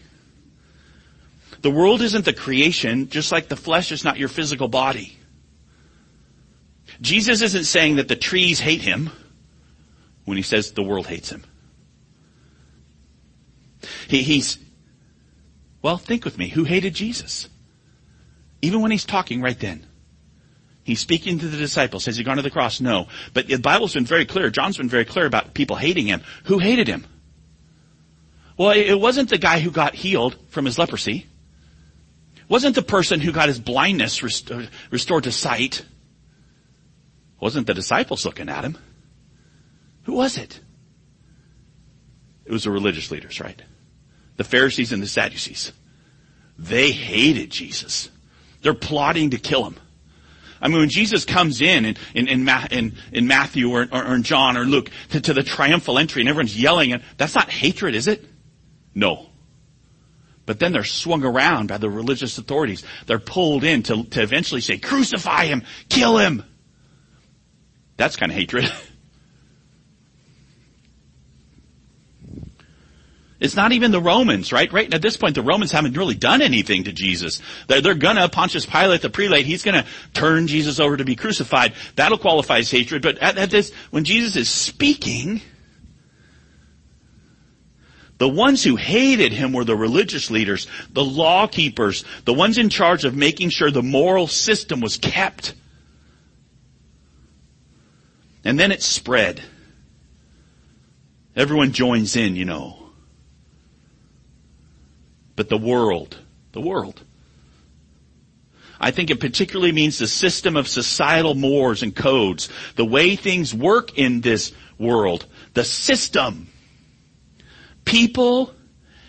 The 1.61 1.71
world 1.71 2.03
isn't 2.03 2.25
the 2.25 2.33
creation, 2.33 3.09
just 3.09 3.31
like 3.31 3.49
the 3.49 3.57
flesh 3.57 3.93
is 3.93 4.05
not 4.05 4.19
your 4.19 4.29
physical 4.29 4.69
body. 4.69 5.17
Jesus 7.01 7.43
isn't 7.43 7.65
saying 7.65 7.97
that 7.97 8.09
the 8.09 8.17
trees 8.17 8.61
hate 8.61 8.81
him 8.81 9.11
when 10.25 10.37
he 10.37 10.43
says 10.43 10.73
the 10.73 10.83
world 10.83 11.07
hates 11.07 11.31
him. 11.31 11.45
He, 14.09 14.23
he's, 14.23 14.59
well, 15.83 15.99
think 15.99 16.25
with 16.25 16.39
me. 16.39 16.49
Who 16.49 16.65
hated 16.65 16.95
Jesus? 16.95 17.49
Even 18.61 18.81
when 18.81 18.91
he's 18.91 19.05
talking 19.05 19.41
right 19.41 19.59
then. 19.59 19.87
He's 20.85 21.01
speaking 21.01 21.39
to 21.39 21.49
the 21.49 21.57
disciples. 21.57 22.07
Has 22.07 22.17
he 22.17 22.25
gone 22.25 22.37
to 22.37 22.43
the 22.43 22.51
cross? 22.51 22.81
No. 22.81 23.07
But 23.35 23.47
the 23.47 23.59
Bible's 23.59 23.95
been 23.95 24.05
very 24.05 24.27
clear. 24.27 24.51
John's 24.51 24.77
been 24.77 24.89
very 24.89 25.05
clear 25.05 25.27
about 25.27 25.55
people 25.55 25.77
hating 25.77 26.07
him. 26.07 26.23
Who 26.45 26.59
hated 26.59 26.89
him? 26.89 27.05
Well, 28.57 28.71
it 28.71 28.95
wasn't 28.95 29.31
the 29.31 29.39
guy 29.39 29.61
who 29.61 29.71
got 29.71 29.95
healed 29.95 30.37
from 30.49 30.65
his 30.65 30.79
leprosy. 30.79 31.27
It 32.37 32.51
wasn't 32.51 32.75
the 32.75 32.83
person 32.83 33.21
who 33.21 33.33
got 33.33 33.49
his 33.49 33.59
blindness 33.59 34.23
restored, 34.23 34.65
uh, 34.65 34.69
restored 34.91 35.25
to 35.25 35.33
sight. 35.33 35.81
It 35.81 35.87
wasn't 37.41 37.67
the 37.67 37.75
disciples 37.75 38.25
looking 38.25 38.49
at 38.49 38.65
him. 38.65 38.77
Who 40.05 40.15
was 40.15 40.37
it? 40.37 40.61
It 42.45 42.53
was 42.53 42.65
the 42.65 42.71
religious 42.71 43.11
leaders, 43.11 43.41
right? 43.41 43.61
The 44.37 44.45
Pharisees 44.45 44.93
and 44.93 45.03
the 45.03 45.07
Sadducees. 45.07 45.73
They 46.59 46.91
hated 46.91 47.51
Jesus. 47.51 48.11
They're 48.63 48.75
plotting 48.75 49.31
to 49.31 49.39
kill 49.39 49.65
him. 49.65 49.77
I 50.61 50.69
mean, 50.69 50.79
when 50.79 50.91
Jesus 50.91 51.25
comes 51.25 51.61
in 51.61 51.85
in, 51.85 51.97
in, 52.15 52.29
in, 52.29 52.49
in, 52.71 52.93
in 53.13 53.27
Matthew 53.27 53.71
or, 53.71 53.89
or, 53.91 54.05
or, 54.05 54.15
in 54.15 54.23
John 54.23 54.57
or 54.57 54.65
Luke 54.65 54.91
to, 55.11 55.21
to 55.21 55.35
the 55.35 55.43
triumphal 55.43 55.99
entry 55.99 56.23
and 56.23 56.29
everyone's 56.29 56.61
yelling, 56.61 56.93
and 56.93 57.03
that's 57.17 57.35
not 57.35 57.51
hatred, 57.51 57.97
is 57.97 58.07
it? 58.07 58.25
No. 58.95 59.27
But 60.45 60.59
then 60.59 60.73
they're 60.73 60.85
swung 60.85 61.25
around 61.25 61.69
by 61.69 61.79
the 61.79 61.89
religious 61.89 62.37
authorities. 62.39 62.85
They're 63.07 63.19
pulled 63.19 63.65
in 63.65 63.83
to, 63.85 64.05
to 64.05 64.23
eventually 64.23 64.61
say, 64.61 64.79
crucify 64.79 65.47
him, 65.47 65.63
kill 65.89 66.19
him. 66.19 66.43
That's 67.97 68.17
kind 68.17 68.33
of 68.33 68.37
hatred. 68.37 68.71
It's 73.43 73.57
not 73.57 73.73
even 73.73 73.91
the 73.91 74.01
Romans, 74.01 74.53
right? 74.53 74.73
Right 74.73 74.95
at 74.95 75.03
this 75.03 75.17
point, 75.17 75.35
the 75.35 75.43
Romans 75.43 75.73
haven't 75.73 75.97
really 75.97 76.15
done 76.15 76.43
anything 76.43 76.85
to 76.85 76.93
Jesus. 76.93 77.43
They're, 77.67 77.81
they're 77.81 77.95
gonna, 77.95 78.29
Pontius 78.29 78.65
Pilate, 78.65 79.03
the 79.03 79.11
prelate, 79.11 79.47
he's 79.47 79.65
gonna 79.65 79.85
turn 80.15 80.47
Jesus 80.47 80.79
over 80.79 80.97
to 80.97 81.05
be 81.05 81.17
crucified. 81.17 81.73
That'll 81.97 82.19
qualify 82.19 82.59
as 82.59 82.71
hatred. 82.71 83.03
But 83.03 83.19
at, 83.19 83.39
at 83.39 83.51
this, 83.51 83.73
when 83.91 84.05
Jesus 84.05 84.37
is 84.37 84.49
speaking, 84.49 85.43
the 88.23 88.29
ones 88.29 88.63
who 88.63 88.77
hated 88.77 89.33
him 89.33 89.53
were 89.53 89.65
the 89.65 89.75
religious 89.75 90.31
leaders, 90.31 90.69
the 90.93 91.03
law 91.03 91.49
keepers, 91.49 92.05
the 92.25 92.33
ones 92.33 92.57
in 92.57 92.69
charge 92.69 93.05
of 93.05 93.17
making 93.17 93.51
sure 93.51 93.69
the 93.69 93.83
moral 93.83 94.29
system 94.29 94.81
was 94.81 94.97
kept. 94.97 95.55
And 98.45 98.61
then 98.61 98.71
it 98.71 98.81
spread. 98.81 99.43
Everyone 101.35 101.73
joins 101.73 102.15
in, 102.15 102.37
you 102.37 102.45
know. 102.45 102.91
But 105.35 105.49
the 105.49 105.59
world, 105.59 106.17
the 106.53 106.61
world. 106.61 107.03
I 108.81 108.93
think 108.93 109.11
it 109.11 109.19
particularly 109.19 109.73
means 109.73 109.99
the 109.99 110.07
system 110.07 110.57
of 110.57 110.69
societal 110.69 111.35
mores 111.35 111.83
and 111.83 111.93
codes, 111.93 112.49
the 112.77 112.85
way 112.85 113.17
things 113.17 113.53
work 113.53 113.99
in 113.99 114.21
this 114.21 114.53
world, 114.79 115.27
the 115.55 115.65
system. 115.65 116.52
People 117.85 118.55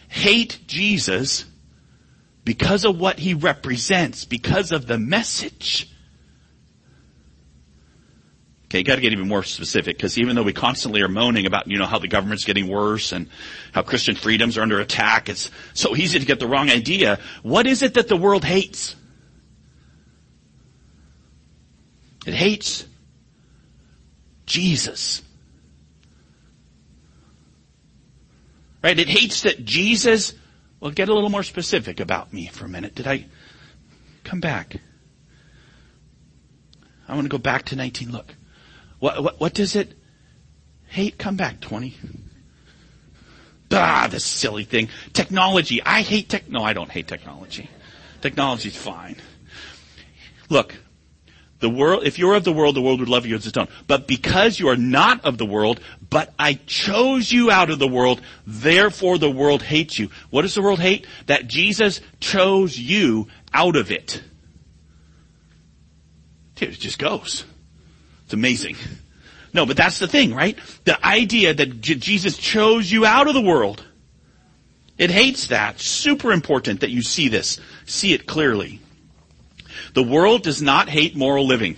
hate 0.07 0.59
Jesus 0.67 1.45
because 2.45 2.85
of 2.85 2.99
what 2.99 3.19
he 3.19 3.33
represents, 3.33 4.25
because 4.25 4.71
of 4.71 4.87
the 4.87 4.97
message. 4.97 5.89
Okay, 8.65 8.79
you 8.79 8.83
got 8.83 8.95
to 8.95 9.01
get 9.01 9.13
even 9.13 9.27
more 9.27 9.43
specific 9.43 9.97
because 9.97 10.17
even 10.17 10.35
though 10.35 10.41
we 10.41 10.51
constantly 10.51 11.01
are 11.03 11.07
moaning 11.07 11.45
about, 11.45 11.69
you 11.69 11.77
know, 11.77 11.85
how 11.85 11.99
the 11.99 12.07
government's 12.07 12.43
getting 12.43 12.67
worse 12.67 13.11
and 13.11 13.29
how 13.71 13.83
Christian 13.83 14.15
freedoms 14.15 14.57
are 14.57 14.63
under 14.63 14.79
attack, 14.79 15.29
it's 15.29 15.51
so 15.75 15.95
easy 15.95 16.17
to 16.17 16.25
get 16.25 16.39
the 16.39 16.47
wrong 16.47 16.71
idea. 16.71 17.19
What 17.43 17.67
is 17.67 17.83
it 17.83 17.93
that 17.93 18.07
the 18.07 18.17
world 18.17 18.43
hates? 18.43 18.95
It 22.25 22.33
hates 22.33 22.85
Jesus. 24.47 25.21
Right? 28.83 28.99
It 28.99 29.07
hates 29.07 29.43
that 29.43 29.63
Jesus, 29.63 30.33
well, 30.79 30.91
get 30.91 31.07
a 31.07 31.13
little 31.13 31.29
more 31.29 31.43
specific 31.43 31.99
about 31.99 32.33
me 32.33 32.47
for 32.47 32.65
a 32.65 32.69
minute. 32.69 32.95
Did 32.95 33.07
I 33.07 33.25
come 34.25 34.41
back? 34.41 34.75
I 37.07 37.15
want 37.15 37.25
to 37.25 37.29
go 37.29 37.37
back 37.37 37.63
to 37.65 37.75
19. 37.75 38.11
Look. 38.11 38.35
What, 38.99 39.23
what, 39.23 39.39
what 39.39 39.53
does 39.53 39.75
it 39.75 39.97
hate? 40.87 41.17
Come 41.17 41.35
back, 41.35 41.61
20. 41.61 41.95
Ah, 43.71 44.07
this 44.09 44.23
silly 44.23 44.65
thing. 44.65 44.89
Technology. 45.13 45.81
I 45.81 46.01
hate 46.01 46.29
tech. 46.29 46.49
No, 46.49 46.63
I 46.63 46.73
don't 46.73 46.91
hate 46.91 47.07
technology. 47.07 47.69
Technology's 48.21 48.77
fine. 48.77 49.15
Look, 50.49 50.75
the 51.63 51.69
world, 51.69 52.03
if 52.05 52.19
you're 52.19 52.35
of 52.35 52.43
the 52.43 52.51
world, 52.51 52.75
the 52.75 52.81
world 52.81 52.99
would 52.99 53.07
love 53.07 53.25
you 53.25 53.35
as 53.35 53.47
its 53.47 53.57
own. 53.57 53.69
But 53.87 54.05
because 54.05 54.59
you 54.59 54.67
are 54.67 54.75
not 54.75 55.23
of 55.23 55.37
the 55.37 55.45
world, 55.45 55.79
but 56.09 56.33
I 56.37 56.55
chose 56.67 57.31
you 57.31 57.49
out 57.49 57.69
of 57.69 57.79
the 57.79 57.87
world, 57.87 58.21
therefore 58.45 59.17
the 59.17 59.31
world 59.31 59.63
hates 59.63 59.97
you. 59.97 60.09
What 60.29 60.41
does 60.41 60.53
the 60.53 60.61
world 60.61 60.81
hate? 60.81 61.07
That 61.27 61.47
Jesus 61.47 62.01
chose 62.19 62.77
you 62.77 63.29
out 63.53 63.77
of 63.77 63.91
it. 63.91 64.21
Dude, 66.55 66.69
it 66.69 66.79
just 66.79 66.99
goes. 66.99 67.45
It's 68.25 68.33
amazing. 68.33 68.75
No, 69.53 69.65
but 69.65 69.77
that's 69.77 69.99
the 69.99 70.07
thing, 70.07 70.35
right? 70.35 70.59
The 70.83 71.03
idea 71.05 71.53
that 71.53 71.79
J- 71.79 71.95
Jesus 71.95 72.37
chose 72.37 72.91
you 72.91 73.05
out 73.05 73.27
of 73.27 73.35
the 73.35 73.41
world. 73.41 73.85
It 74.97 75.11
hates 75.11 75.47
that. 75.47 75.79
Super 75.79 76.33
important 76.33 76.81
that 76.81 76.89
you 76.89 77.01
see 77.01 77.29
this. 77.29 77.61
See 77.85 78.11
it 78.11 78.27
clearly. 78.27 78.81
The 79.93 80.03
world 80.03 80.43
does 80.43 80.61
not 80.61 80.89
hate 80.89 81.15
moral 81.15 81.47
living. 81.47 81.77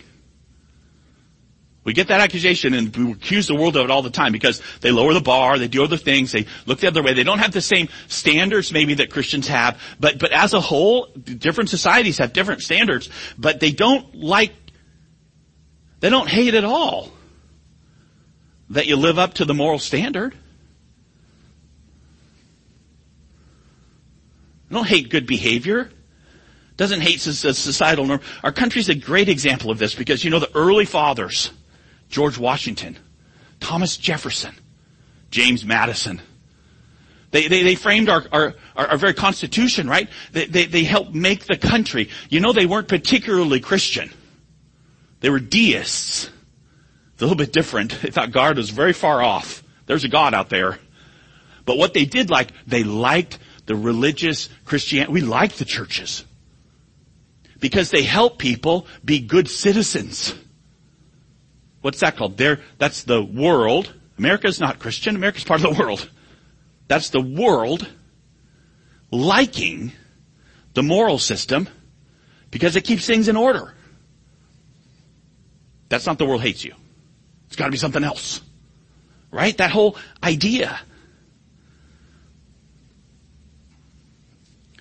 We 1.83 1.93
get 1.93 2.07
that 2.07 2.19
accusation 2.19 2.73
and 2.73 2.95
we 2.95 3.11
accuse 3.11 3.45
the 3.45 3.53
world 3.53 3.75
of 3.75 3.85
it 3.85 3.91
all 3.91 4.01
the 4.01 4.09
time 4.09 4.31
because 4.31 4.59
they 4.81 4.91
lower 4.91 5.13
the 5.13 5.21
bar, 5.21 5.59
they 5.59 5.67
do 5.67 5.83
other 5.83 5.97
things, 5.97 6.31
they 6.31 6.47
look 6.65 6.79
the 6.79 6.87
other 6.87 7.03
way. 7.03 7.13
They 7.13 7.23
don't 7.23 7.37
have 7.37 7.51
the 7.51 7.61
same 7.61 7.89
standards 8.07 8.71
maybe 8.73 8.95
that 8.95 9.11
Christians 9.11 9.47
have, 9.49 9.79
but, 9.99 10.17
but 10.17 10.31
as 10.31 10.55
a 10.55 10.59
whole, 10.59 11.05
different 11.13 11.69
societies 11.69 12.17
have 12.17 12.33
different 12.33 12.63
standards, 12.63 13.09
but 13.37 13.59
they 13.59 13.71
don't 13.71 14.15
like 14.15 14.51
they 15.99 16.09
don't 16.09 16.29
hate 16.29 16.53
at 16.53 16.63
all 16.63 17.11
that 18.69 18.87
you 18.87 18.95
live 18.95 19.17
up 19.17 19.35
to 19.35 19.45
the 19.45 19.53
moral 19.53 19.79
standard. 19.79 20.35
They 24.69 24.75
don't 24.75 24.87
hate 24.87 25.09
good 25.09 25.25
behavior. 25.25 25.89
Doesn't 26.77 27.01
hate 27.01 27.21
societal 27.21 28.05
norm. 28.05 28.21
Our 28.43 28.51
country's 28.51 28.89
a 28.89 28.95
great 28.95 29.29
example 29.29 29.71
of 29.71 29.77
this 29.79 29.95
because 29.95 30.23
you 30.23 30.29
know 30.29 30.39
the 30.39 30.53
early 30.55 30.85
fathers, 30.85 31.51
George 32.09 32.37
Washington, 32.37 32.97
Thomas 33.59 33.95
Jefferson, 33.95 34.53
James 35.31 35.63
Madison, 35.63 36.21
they, 37.35 37.49
they, 37.49 37.63
they 37.63 37.75
framed 37.75 38.07
our, 38.07 38.23
our, 38.31 38.55
our, 38.77 38.97
very 38.97 39.13
constitution, 39.13 39.89
right? 39.89 40.09
They, 40.31 40.45
they, 40.45 40.65
they 40.67 40.83
helped 40.85 41.13
make 41.13 41.45
the 41.45 41.57
country. 41.57 42.09
You 42.29 42.39
know, 42.39 42.53
they 42.53 42.65
weren't 42.65 42.87
particularly 42.87 43.59
Christian. 43.59 44.09
They 45.19 45.29
were 45.29 45.41
deists. 45.41 46.27
A 46.27 47.21
little 47.21 47.35
bit 47.35 47.51
different. 47.51 47.99
They 48.01 48.09
thought 48.09 48.31
God 48.31 48.55
was 48.55 48.69
very 48.69 48.93
far 48.93 49.21
off. 49.21 49.63
There's 49.85 50.05
a 50.05 50.07
God 50.07 50.33
out 50.33 50.49
there. 50.49 50.79
But 51.65 51.77
what 51.77 51.93
they 51.93 52.05
did 52.05 52.29
like, 52.29 52.51
they 52.65 52.83
liked 52.83 53.37
the 53.65 53.75
religious 53.75 54.47
Christianity. 54.63 55.11
We 55.11 55.21
liked 55.21 55.57
the 55.57 55.65
churches. 55.65 56.23
Because 57.65 57.89
they 57.89 58.03
help 58.03 58.37
people 58.37 58.85
be 59.03 59.19
good 59.19 59.49
citizens. 59.49 60.35
What's 61.81 62.01
that 62.01 62.15
called? 62.15 62.37
There, 62.37 62.59
that's 62.77 63.05
the 63.05 63.23
world. 63.23 63.91
America's 64.19 64.59
not 64.59 64.77
Christian. 64.77 65.15
America's 65.15 65.45
part 65.45 65.65
of 65.65 65.75
the 65.75 65.83
world. 65.83 66.07
That's 66.87 67.09
the 67.09 67.21
world 67.21 67.89
liking 69.09 69.93
the 70.75 70.83
moral 70.83 71.17
system 71.17 71.67
because 72.51 72.75
it 72.75 72.81
keeps 72.81 73.07
things 73.07 73.29
in 73.29 73.35
order. 73.35 73.73
That's 75.89 76.05
not 76.05 76.19
the 76.19 76.25
world 76.27 76.43
hates 76.43 76.63
you. 76.63 76.75
It's 77.47 77.55
gotta 77.55 77.71
be 77.71 77.77
something 77.77 78.03
else. 78.03 78.41
Right? 79.31 79.57
That 79.57 79.71
whole 79.71 79.97
idea. 80.23 80.79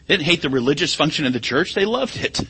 They 0.06 0.18
didn't 0.18 0.26
hate 0.26 0.42
the 0.42 0.50
religious 0.50 0.94
function 0.94 1.24
of 1.24 1.32
the 1.32 1.40
church, 1.40 1.72
they 1.72 1.86
loved 1.86 2.18
it. 2.18 2.42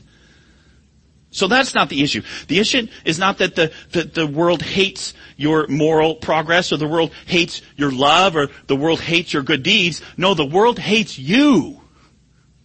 So 1.35 1.49
that's 1.49 1.75
not 1.75 1.89
the 1.89 2.01
issue. 2.01 2.23
The 2.47 2.61
issue 2.61 2.87
is 3.05 3.19
not 3.19 3.39
that 3.39 3.57
the, 3.57 3.73
the, 3.91 4.05
the, 4.05 4.27
world 4.27 4.63
hates 4.63 5.15
your 5.37 5.67
moral 5.67 6.15
progress 6.15 6.73
or 6.73 6.77
the 6.77 6.87
world 6.87 7.11
hates 7.27 7.61
your 7.75 7.91
love 7.91 8.37
or 8.37 8.51
the 8.69 8.77
world 8.77 9.01
hates 9.01 9.33
your 9.33 9.43
good 9.43 9.65
deeds. 9.65 10.01
No, 10.17 10.35
the 10.35 10.45
world 10.45 10.79
hates 10.79 11.19
you, 11.19 11.81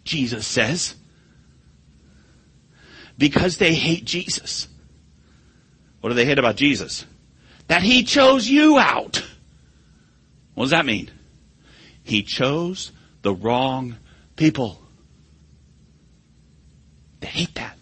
Jesus 0.04 0.46
says. 0.46 0.94
Because 3.18 3.58
they 3.58 3.74
hate 3.74 4.06
Jesus. 4.06 4.68
What 6.02 6.12
do 6.12 6.14
they 6.14 6.26
hate 6.26 6.38
about 6.38 6.56
Jesus? 6.56 7.08
That 7.70 7.82
he 7.82 8.04
chose 8.04 8.48
you 8.48 8.78
out. 8.78 9.26
What 10.54 10.66
does 10.66 10.72
that 10.72 10.86
mean? 10.86 11.10
He 12.04 12.22
chose 12.22 12.92
the 13.24 13.34
wrong 13.34 13.96
people. 14.36 14.80
They 17.20 17.28
hate 17.28 17.56
that. 17.56 17.79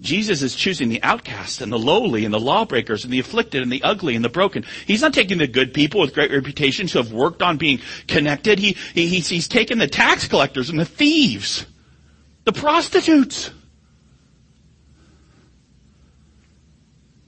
Jesus 0.00 0.40
is 0.42 0.54
choosing 0.54 0.88
the 0.88 1.02
outcast 1.02 1.60
and 1.60 1.70
the 1.70 1.78
lowly 1.78 2.24
and 2.24 2.32
the 2.32 2.40
lawbreakers 2.40 3.04
and 3.04 3.12
the 3.12 3.18
afflicted 3.18 3.62
and 3.62 3.70
the 3.70 3.82
ugly 3.82 4.16
and 4.16 4.24
the 4.24 4.30
broken. 4.30 4.64
He's 4.86 5.02
not 5.02 5.12
taking 5.12 5.38
the 5.38 5.46
good 5.46 5.74
people 5.74 6.00
with 6.00 6.14
great 6.14 6.30
reputations 6.30 6.92
who 6.92 6.98
have 6.98 7.12
worked 7.12 7.42
on 7.42 7.58
being 7.58 7.80
connected. 8.06 8.58
He, 8.58 8.76
he 8.94 9.08
he's, 9.08 9.28
he's 9.28 9.48
taken 9.48 9.78
the 9.78 9.86
tax 9.86 10.26
collectors 10.26 10.70
and 10.70 10.78
the 10.78 10.86
thieves, 10.86 11.66
the 12.44 12.52
prostitutes. 12.52 13.50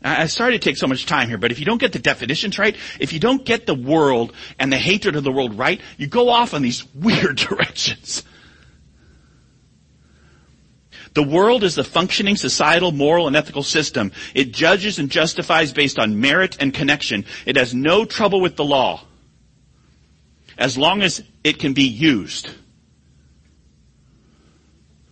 I 0.04 0.26
sorry 0.26 0.52
to 0.52 0.58
take 0.58 0.76
so 0.76 0.86
much 0.86 1.06
time 1.06 1.28
here, 1.28 1.38
but 1.38 1.52
if 1.52 1.60
you 1.60 1.66
don't 1.66 1.78
get 1.78 1.92
the 1.92 1.98
definitions 1.98 2.58
right, 2.58 2.74
if 2.98 3.12
you 3.12 3.20
don't 3.20 3.44
get 3.44 3.66
the 3.66 3.74
world 3.74 4.32
and 4.58 4.72
the 4.72 4.78
hatred 4.78 5.14
of 5.14 5.24
the 5.24 5.30
world 5.30 5.58
right, 5.58 5.80
you 5.96 6.06
go 6.06 6.28
off 6.28 6.54
on 6.54 6.62
these 6.62 6.84
weird 6.94 7.36
directions. 7.36 8.24
The 11.14 11.22
world 11.22 11.62
is 11.62 11.74
the 11.74 11.84
functioning 11.84 12.36
societal, 12.36 12.90
moral, 12.90 13.26
and 13.26 13.36
ethical 13.36 13.62
system. 13.62 14.12
It 14.34 14.52
judges 14.52 14.98
and 14.98 15.10
justifies 15.10 15.72
based 15.72 15.98
on 15.98 16.20
merit 16.20 16.56
and 16.58 16.72
connection. 16.72 17.26
It 17.44 17.56
has 17.56 17.74
no 17.74 18.04
trouble 18.04 18.40
with 18.40 18.56
the 18.56 18.64
law. 18.64 19.04
As 20.56 20.78
long 20.78 21.02
as 21.02 21.22
it 21.44 21.58
can 21.58 21.74
be 21.74 21.84
used 21.84 22.50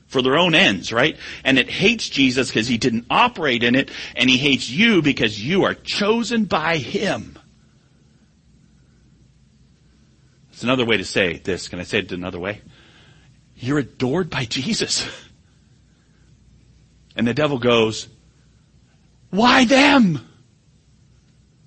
for 0.07 0.23
their 0.23 0.39
own 0.39 0.55
ends, 0.55 0.93
right? 0.93 1.17
And 1.45 1.59
it 1.59 1.71
hates 1.71 2.09
Jesus 2.09 2.49
because 2.49 2.67
he 2.67 2.79
didn't 2.79 3.07
operate 3.11 3.63
in 3.63 3.75
it, 3.75 3.91
and 4.17 4.29
he 4.29 4.39
hates 4.39 4.69
you 4.69 5.03
because 5.03 5.43
you 5.43 5.65
are 5.65 5.75
chosen 5.75 6.47
by 6.47 6.79
him. 6.79 7.39
It's 10.53 10.63
another 10.63 10.85
way 10.85 10.97
to 10.97 11.05
say 11.05 11.39
this. 11.39 11.69
Can 11.69 11.79
I 11.79 11.85
say 11.85 12.01
it 12.01 12.13
another 12.13 12.39
way? 12.39 12.61
You're 13.57 13.79
adored 13.79 14.31
by 14.31 14.47
Jesus. 14.47 15.09
And 17.17 17.27
the 17.27 17.35
devil 17.35 17.59
goes, 17.59 18.09
why 19.31 19.65
them? 19.65 20.27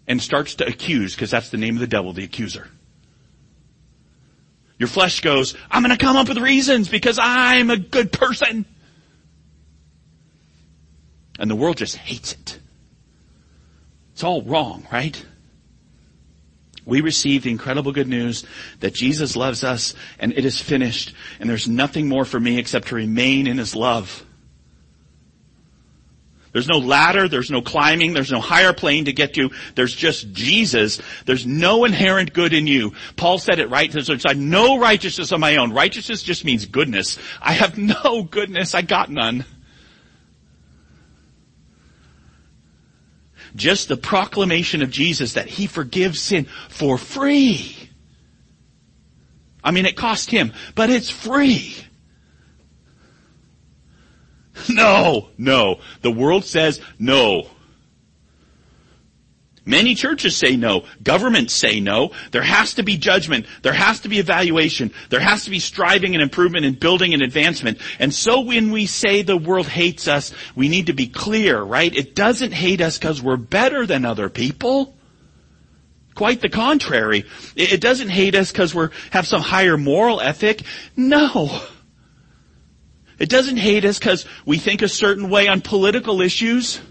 And 0.08 0.22
starts 0.22 0.56
to 0.56 0.68
accuse, 0.68 1.16
because 1.16 1.32
that's 1.32 1.50
the 1.50 1.58
name 1.58 1.76
of 1.76 1.80
the 1.80 1.88
devil, 1.88 2.14
the 2.14 2.24
accuser. 2.24 2.68
Your 4.78 4.90
flesh 4.90 5.22
goes, 5.22 5.56
I'm 5.72 5.82
gonna 5.82 5.98
come 5.98 6.18
up 6.18 6.28
with 6.28 6.38
reasons 6.38 6.90
because 6.90 7.18
I'm 7.22 7.70
a 7.70 7.78
good 7.78 8.12
person. 8.12 8.66
And 11.40 11.50
the 11.50 11.56
world 11.56 11.78
just 11.78 11.96
hates 11.96 12.34
it. 12.34 12.60
It's 14.12 14.24
all 14.24 14.42
wrong, 14.42 14.86
right? 14.92 15.24
We 16.86 17.02
received 17.02 17.46
the 17.46 17.52
incredible 17.52 17.94
good 17.94 18.10
news 18.10 18.44
that 18.82 18.94
Jesus 18.94 19.38
loves 19.38 19.64
us 19.64 19.94
and 20.20 20.34
it 20.34 20.44
is 20.44 20.60
finished 20.60 21.16
and 21.40 21.50
there's 21.50 21.68
nothing 21.68 22.10
more 22.10 22.26
for 22.26 22.40
me 22.40 22.60
except 22.60 22.90
to 22.90 22.96
remain 22.96 23.48
in 23.48 23.58
His 23.58 23.76
love. 23.76 24.26
There's 26.54 26.68
no 26.68 26.78
ladder, 26.78 27.28
there's 27.28 27.50
no 27.50 27.64
climbing, 27.64 28.14
there's 28.14 28.32
no 28.32 28.40
higher 28.40 28.74
plane 28.74 29.06
to 29.06 29.14
get 29.14 29.34
to. 29.34 29.50
There's 29.74 29.94
just 29.94 30.32
Jesus. 30.34 31.02
There's 31.26 31.48
no 31.48 31.84
inherent 31.84 32.32
good 32.32 32.54
in 32.54 32.68
you. 32.68 32.94
Paul 33.16 33.40
said 33.40 33.58
it 33.58 33.72
right. 33.72 33.92
There's 33.92 34.10
no 34.36 34.78
righteousness 34.80 35.32
of 35.32 35.40
my 35.40 35.58
own. 35.58 35.74
Righteousness 35.74 36.22
just 36.22 36.46
means 36.46 36.68
goodness. 36.68 37.18
I 37.42 37.54
have 37.54 37.78
no 38.06 38.22
goodness. 38.22 38.76
I 38.76 38.84
got 38.84 39.10
none. 39.10 39.46
Just 43.56 43.88
the 43.88 43.98
proclamation 43.98 44.84
of 44.84 44.92
Jesus 44.92 45.34
that 45.34 45.48
He 45.48 45.66
forgives 45.66 46.22
sin 46.22 46.46
for 46.70 47.00
free. 47.00 47.76
I 49.64 49.72
mean, 49.72 49.88
it 49.88 49.98
cost 49.98 50.30
Him, 50.30 50.54
but 50.76 50.92
it's 50.92 51.10
free. 51.10 51.76
No, 54.70 55.30
no. 55.38 55.80
The 56.02 56.12
world 56.12 56.46
says 56.46 56.80
no. 57.00 57.48
Many 59.66 59.96
churches 59.96 60.36
say 60.36 60.58
no. 60.58 60.84
Governments 61.02 61.54
say 61.54 61.80
no. 61.80 62.12
There 62.32 62.42
has 62.42 62.74
to 62.74 62.84
be 62.84 62.98
judgment. 62.98 63.46
There 63.62 63.74
has 63.74 64.02
to 64.02 64.10
be 64.10 64.20
evaluation. 64.20 64.92
There 65.10 65.22
has 65.22 65.46
to 65.46 65.50
be 65.50 65.60
striving 65.60 66.16
and 66.16 66.22
improvement 66.22 66.66
and 66.66 66.78
building 66.78 67.14
and 67.14 67.22
advancement. 67.22 67.80
And 67.98 68.14
so 68.14 68.42
when 68.42 68.72
we 68.72 68.88
say 68.88 69.22
the 69.22 69.38
world 69.38 69.68
hates 69.68 70.08
us, 70.08 70.34
we 70.56 70.68
need 70.68 70.88
to 70.88 70.94
be 70.94 71.08
clear, 71.08 71.62
right? 71.62 71.96
It 71.96 72.14
doesn't 72.14 72.52
hate 72.52 72.82
us 72.82 72.98
because 72.98 73.22
we're 73.22 73.38
better 73.38 73.86
than 73.86 74.04
other 74.04 74.28
people. 74.28 74.94
Quite 76.14 76.42
the 76.42 76.50
contrary. 76.50 77.26
It 77.56 77.80
doesn't 77.80 78.10
hate 78.10 78.36
us 78.36 78.52
because 78.52 78.76
we 78.76 78.88
have 79.12 79.26
some 79.26 79.42
higher 79.42 79.78
moral 79.78 80.20
ethic. 80.20 80.62
No. 80.98 81.62
It 83.20 83.30
doesn't 83.30 83.58
hate 83.58 83.86
us 83.86 84.00
because 84.00 84.26
we 84.46 84.58
think 84.58 84.82
a 84.82 84.90
certain 84.90 85.30
way 85.30 85.48
on 85.48 85.62
political 85.62 86.22
issues. 86.22 86.82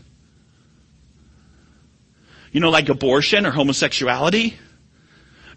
You 2.53 2.61
know, 2.61 2.71
like 2.71 2.89
abortion 2.89 3.47
or 3.47 3.51
homosexuality. 3.51 4.55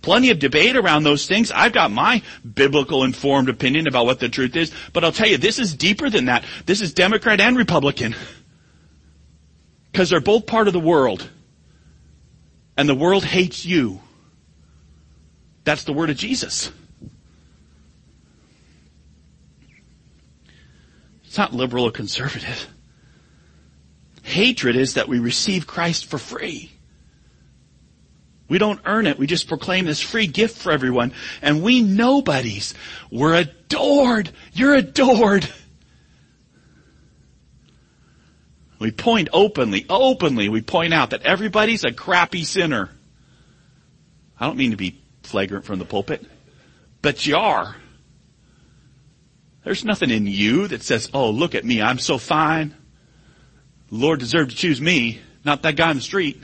Plenty 0.01 0.29
of 0.29 0.39
debate 0.39 0.75
around 0.75 1.03
those 1.03 1.27
things. 1.27 1.51
I've 1.51 1.73
got 1.73 1.91
my 1.91 2.21
biblical 2.53 3.03
informed 3.03 3.49
opinion 3.49 3.87
about 3.87 4.05
what 4.05 4.19
the 4.19 4.29
truth 4.29 4.55
is, 4.55 4.71
but 4.93 5.03
I'll 5.03 5.11
tell 5.11 5.27
you, 5.27 5.37
this 5.37 5.57
is 5.57 5.73
deeper 5.73 6.09
than 6.09 6.25
that. 6.25 6.45
This 6.65 6.81
is 6.81 6.93
Democrat 6.93 7.41
and 7.41 7.57
Republican. 7.57 8.15
Because 9.91 10.09
they're 10.09 10.19
both 10.19 10.45
part 10.45 10.67
of 10.67 10.73
the 10.73 10.79
world. 10.79 11.27
And 12.77 12.87
the 12.87 12.95
world 12.95 13.23
hates 13.23 13.65
you. 13.65 14.01
That's 15.63 15.85
the 15.85 15.93
word 15.93 16.09
of 16.11 16.17
Jesus. 16.17 16.71
It's 21.35 21.37
not 21.37 21.53
liberal 21.53 21.83
or 21.83 21.91
conservative. 21.91 22.65
Hatred 24.23 24.77
is 24.77 24.93
that 24.93 25.09
we 25.09 25.19
receive 25.19 25.67
Christ 25.67 26.05
for 26.05 26.17
free. 26.17 26.71
We 28.47 28.57
don't 28.57 28.79
earn 28.85 29.05
it. 29.05 29.19
We 29.19 29.27
just 29.27 29.49
proclaim 29.49 29.83
this 29.83 29.99
free 29.99 30.27
gift 30.27 30.57
for 30.57 30.71
everyone. 30.71 31.11
And 31.41 31.61
we 31.61 31.81
nobodies. 31.81 32.73
We're 33.11 33.35
adored. 33.35 34.31
You're 34.53 34.75
adored. 34.75 35.45
We 38.79 38.91
point 38.91 39.27
openly, 39.33 39.85
openly, 39.89 40.47
we 40.47 40.61
point 40.61 40.93
out 40.93 41.09
that 41.09 41.23
everybody's 41.23 41.83
a 41.83 41.91
crappy 41.91 42.45
sinner. 42.45 42.91
I 44.39 44.47
don't 44.47 44.55
mean 44.55 44.71
to 44.71 44.77
be 44.77 45.01
flagrant 45.23 45.65
from 45.65 45.79
the 45.79 45.85
pulpit, 45.85 46.25
but 47.01 47.27
you 47.27 47.35
are. 47.35 47.75
There's 49.65 49.83
nothing 49.83 50.11
in 50.11 50.27
you 50.27 50.67
that 50.67 50.83
says, 50.83 51.09
oh, 51.11 51.31
look 51.31 51.55
at 51.55 51.65
me, 51.65 51.81
I'm 51.81 51.97
so 51.97 52.19
fine. 52.19 52.75
The 53.89 53.95
Lord 53.95 54.19
deserved 54.19 54.51
to 54.51 54.55
choose 54.55 54.79
me, 54.79 55.19
not 55.43 55.63
that 55.63 55.75
guy 55.75 55.89
on 55.89 55.95
the 55.95 56.03
street. 56.03 56.41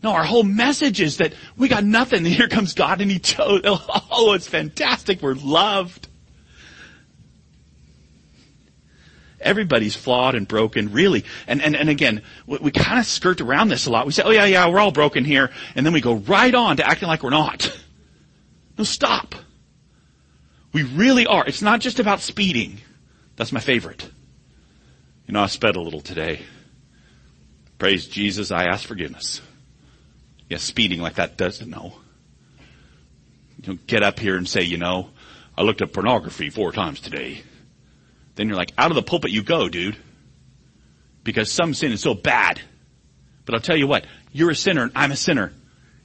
No, 0.00 0.12
our 0.12 0.22
whole 0.22 0.44
message 0.44 1.00
is 1.00 1.16
that 1.16 1.34
we 1.56 1.66
got 1.66 1.82
nothing. 1.82 2.24
Here 2.24 2.46
comes 2.46 2.72
God 2.72 3.00
and 3.00 3.10
He 3.10 3.18
chose. 3.18 3.62
Oh, 4.16 4.32
it's 4.34 4.46
fantastic. 4.46 5.22
We're 5.22 5.34
loved. 5.34 6.06
Everybody's 9.40 9.96
flawed 9.96 10.36
and 10.36 10.46
broken, 10.46 10.92
really. 10.92 11.24
And, 11.48 11.60
and, 11.60 11.74
and 11.74 11.88
again, 11.88 12.22
we, 12.46 12.58
we 12.58 12.70
kind 12.70 13.00
of 13.00 13.06
skirt 13.06 13.40
around 13.40 13.68
this 13.68 13.86
a 13.86 13.90
lot. 13.90 14.06
We 14.06 14.12
say, 14.12 14.22
oh 14.24 14.30
yeah, 14.30 14.44
yeah, 14.44 14.68
we're 14.68 14.78
all 14.78 14.92
broken 14.92 15.24
here. 15.24 15.50
And 15.74 15.84
then 15.84 15.92
we 15.92 16.00
go 16.00 16.14
right 16.14 16.54
on 16.54 16.76
to 16.76 16.88
acting 16.88 17.08
like 17.08 17.24
we're 17.24 17.30
not. 17.30 17.76
No, 18.76 18.82
stop. 18.82 19.36
We 20.74 20.82
really 20.82 21.24
are. 21.26 21.46
It's 21.46 21.62
not 21.62 21.80
just 21.80 22.00
about 22.00 22.20
speeding. 22.20 22.80
That's 23.36 23.52
my 23.52 23.60
favorite. 23.60 24.10
You 25.26 25.32
know, 25.32 25.40
I 25.40 25.46
sped 25.46 25.76
a 25.76 25.80
little 25.80 26.00
today. 26.00 26.42
Praise 27.78 28.06
Jesus, 28.06 28.50
I 28.50 28.64
ask 28.64 28.86
forgiveness. 28.86 29.40
Yes, 30.48 30.62
speeding 30.62 31.00
like 31.00 31.14
that 31.14 31.36
doesn't 31.36 31.70
know. 31.70 31.94
You 33.56 33.62
don't 33.62 33.86
get 33.86 34.02
up 34.02 34.18
here 34.18 34.36
and 34.36 34.48
say, 34.48 34.62
you 34.62 34.76
know, 34.76 35.10
I 35.56 35.62
looked 35.62 35.80
at 35.80 35.92
pornography 35.92 36.50
four 36.50 36.72
times 36.72 37.00
today. 37.00 37.42
Then 38.34 38.48
you're 38.48 38.56
like, 38.56 38.72
out 38.76 38.90
of 38.90 38.96
the 38.96 39.02
pulpit 39.02 39.30
you 39.30 39.44
go, 39.44 39.68
dude. 39.68 39.96
Because 41.22 41.52
some 41.52 41.72
sin 41.72 41.92
is 41.92 42.00
so 42.00 42.14
bad. 42.14 42.60
But 43.44 43.54
I'll 43.54 43.60
tell 43.60 43.76
you 43.76 43.86
what, 43.86 44.06
you're 44.32 44.50
a 44.50 44.56
sinner 44.56 44.82
and 44.82 44.92
I'm 44.96 45.12
a 45.12 45.16
sinner. 45.16 45.52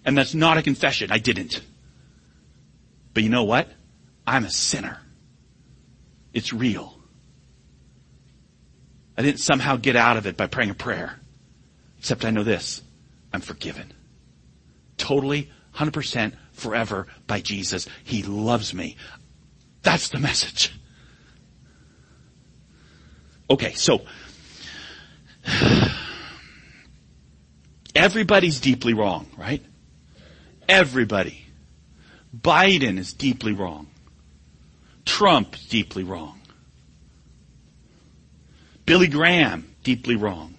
And 0.05 0.15
that's 0.15 0.35
not 0.35 0.59
a 0.59 0.61
confession. 0.61 1.11
I 1.11 1.17
didn't. 1.17 1.59
But 3.15 3.23
you 3.23 3.29
know 3.29 3.43
what? 3.43 3.67
I'm 4.29 4.45
a 4.45 4.51
sinner. 4.51 4.99
It's 6.33 6.53
real. 6.53 6.95
I 9.17 9.23
didn't 9.23 9.39
somehow 9.39 9.75
get 9.77 9.95
out 9.95 10.17
of 10.17 10.27
it 10.27 10.37
by 10.37 10.45
praying 10.45 10.69
a 10.69 10.75
prayer. 10.75 11.19
Except 11.97 12.23
I 12.23 12.29
know 12.29 12.43
this. 12.43 12.83
I'm 13.33 13.41
forgiven. 13.41 13.91
Totally, 14.97 15.49
100% 15.73 16.33
forever 16.51 17.07
by 17.25 17.41
Jesus. 17.41 17.87
He 18.03 18.21
loves 18.21 18.71
me. 18.71 18.97
That's 19.81 20.09
the 20.09 20.19
message. 20.19 20.79
Okay, 23.49 23.73
so 23.73 24.05
everybody's 27.95 28.59
deeply 28.59 28.93
wrong, 28.93 29.25
right? 29.39 29.65
Everybody. 30.67 31.45
Biden 32.39 32.99
is 32.99 33.11
deeply 33.11 33.53
wrong. 33.53 33.87
Trump, 35.09 35.55
deeply 35.69 36.03
wrong. 36.03 36.39
Billy 38.85 39.07
Graham, 39.07 39.75
deeply 39.83 40.15
wrong. 40.15 40.53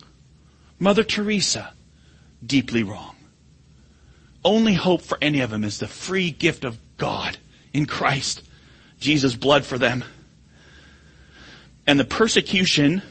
Mother 0.81 1.05
Teresa, 1.05 1.73
deeply 2.45 2.83
wrong. 2.83 3.15
Only 4.45 4.75
hope 4.75 5.03
for 5.03 5.17
any 5.23 5.41
of 5.41 5.51
them 5.51 5.63
is 5.63 5.79
the 5.79 5.87
free 5.87 6.33
gift 6.33 6.65
of 6.65 6.79
God 6.97 7.39
in 7.73 7.87
Christ. 7.87 8.43
Jesus' 8.99 9.37
blood 9.37 9.65
for 9.65 9.79
them. 9.79 10.03
And 11.87 11.99
the 12.01 12.05
persecution 12.05 13.03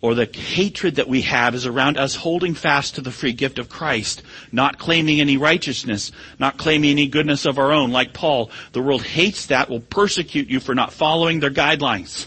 or 0.00 0.14
the 0.14 0.26
hatred 0.26 0.96
that 0.96 1.08
we 1.08 1.22
have 1.22 1.54
is 1.54 1.66
around 1.66 1.96
us 1.96 2.14
holding 2.14 2.54
fast 2.54 2.94
to 2.94 3.00
the 3.00 3.10
free 3.10 3.32
gift 3.32 3.58
of 3.58 3.68
Christ, 3.68 4.22
not 4.52 4.78
claiming 4.78 5.20
any 5.20 5.36
righteousness, 5.36 6.12
not 6.38 6.58
claiming 6.58 6.90
any 6.90 7.08
goodness 7.08 7.46
of 7.46 7.58
our 7.58 7.72
own, 7.72 7.90
like 7.90 8.12
Paul. 8.12 8.50
The 8.72 8.82
world 8.82 9.02
hates 9.02 9.46
that, 9.46 9.70
will 9.70 9.80
persecute 9.80 10.48
you 10.48 10.60
for 10.60 10.74
not 10.74 10.92
following 10.92 11.40
their 11.40 11.50
guidelines. 11.50 12.26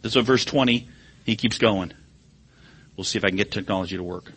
This 0.00 0.16
is 0.16 0.24
verse 0.24 0.44
20, 0.44 0.88
he 1.24 1.36
keeps 1.36 1.58
going. 1.58 1.92
We'll 2.96 3.04
see 3.04 3.18
if 3.18 3.24
I 3.24 3.28
can 3.28 3.36
get 3.36 3.52
technology 3.52 3.96
to 3.96 4.02
work. 4.02 4.32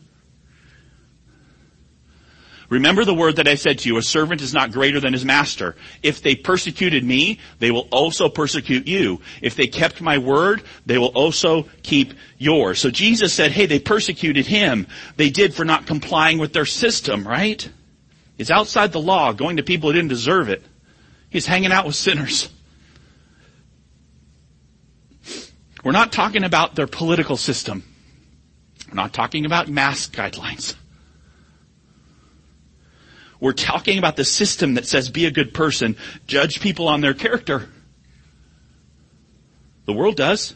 Remember 2.71 3.03
the 3.03 3.13
word 3.13 3.35
that 3.35 3.49
I 3.49 3.55
said 3.55 3.79
to 3.79 3.89
you, 3.89 3.97
a 3.97 4.01
servant 4.01 4.39
is 4.39 4.53
not 4.53 4.71
greater 4.71 5.01
than 5.01 5.11
his 5.11 5.25
master. 5.25 5.75
If 6.01 6.21
they 6.21 6.35
persecuted 6.35 7.03
me, 7.03 7.37
they 7.59 7.69
will 7.69 7.89
also 7.91 8.29
persecute 8.29 8.87
you. 8.87 9.19
If 9.41 9.57
they 9.57 9.67
kept 9.67 9.99
my 9.99 10.17
word, 10.17 10.63
they 10.85 10.97
will 10.97 11.09
also 11.09 11.63
keep 11.83 12.13
yours. 12.37 12.79
So 12.79 12.89
Jesus 12.89 13.33
said, 13.33 13.51
hey, 13.51 13.65
they 13.65 13.79
persecuted 13.79 14.45
him. 14.45 14.87
They 15.17 15.29
did 15.29 15.53
for 15.53 15.65
not 15.65 15.85
complying 15.85 16.37
with 16.37 16.53
their 16.53 16.65
system, 16.65 17.27
right? 17.27 17.69
He's 18.37 18.49
outside 18.49 18.93
the 18.93 19.01
law, 19.01 19.33
going 19.33 19.57
to 19.57 19.63
people 19.63 19.89
who 19.89 19.93
didn't 19.93 20.07
deserve 20.07 20.47
it. 20.47 20.63
He's 21.29 21.45
hanging 21.45 21.73
out 21.73 21.85
with 21.85 21.95
sinners. 21.95 22.47
We're 25.83 25.91
not 25.91 26.13
talking 26.13 26.45
about 26.45 26.75
their 26.75 26.87
political 26.87 27.35
system. 27.35 27.83
We're 28.87 28.95
not 28.95 29.11
talking 29.11 29.45
about 29.45 29.67
mask 29.67 30.15
guidelines. 30.15 30.75
We're 33.41 33.53
talking 33.53 33.97
about 33.97 34.15
the 34.15 34.23
system 34.23 34.75
that 34.75 34.85
says 34.85 35.09
be 35.09 35.25
a 35.25 35.31
good 35.31 35.53
person, 35.53 35.97
judge 36.27 36.61
people 36.61 36.87
on 36.87 37.01
their 37.01 37.15
character. 37.15 37.67
The 39.85 39.93
world 39.93 40.15
does. 40.15 40.53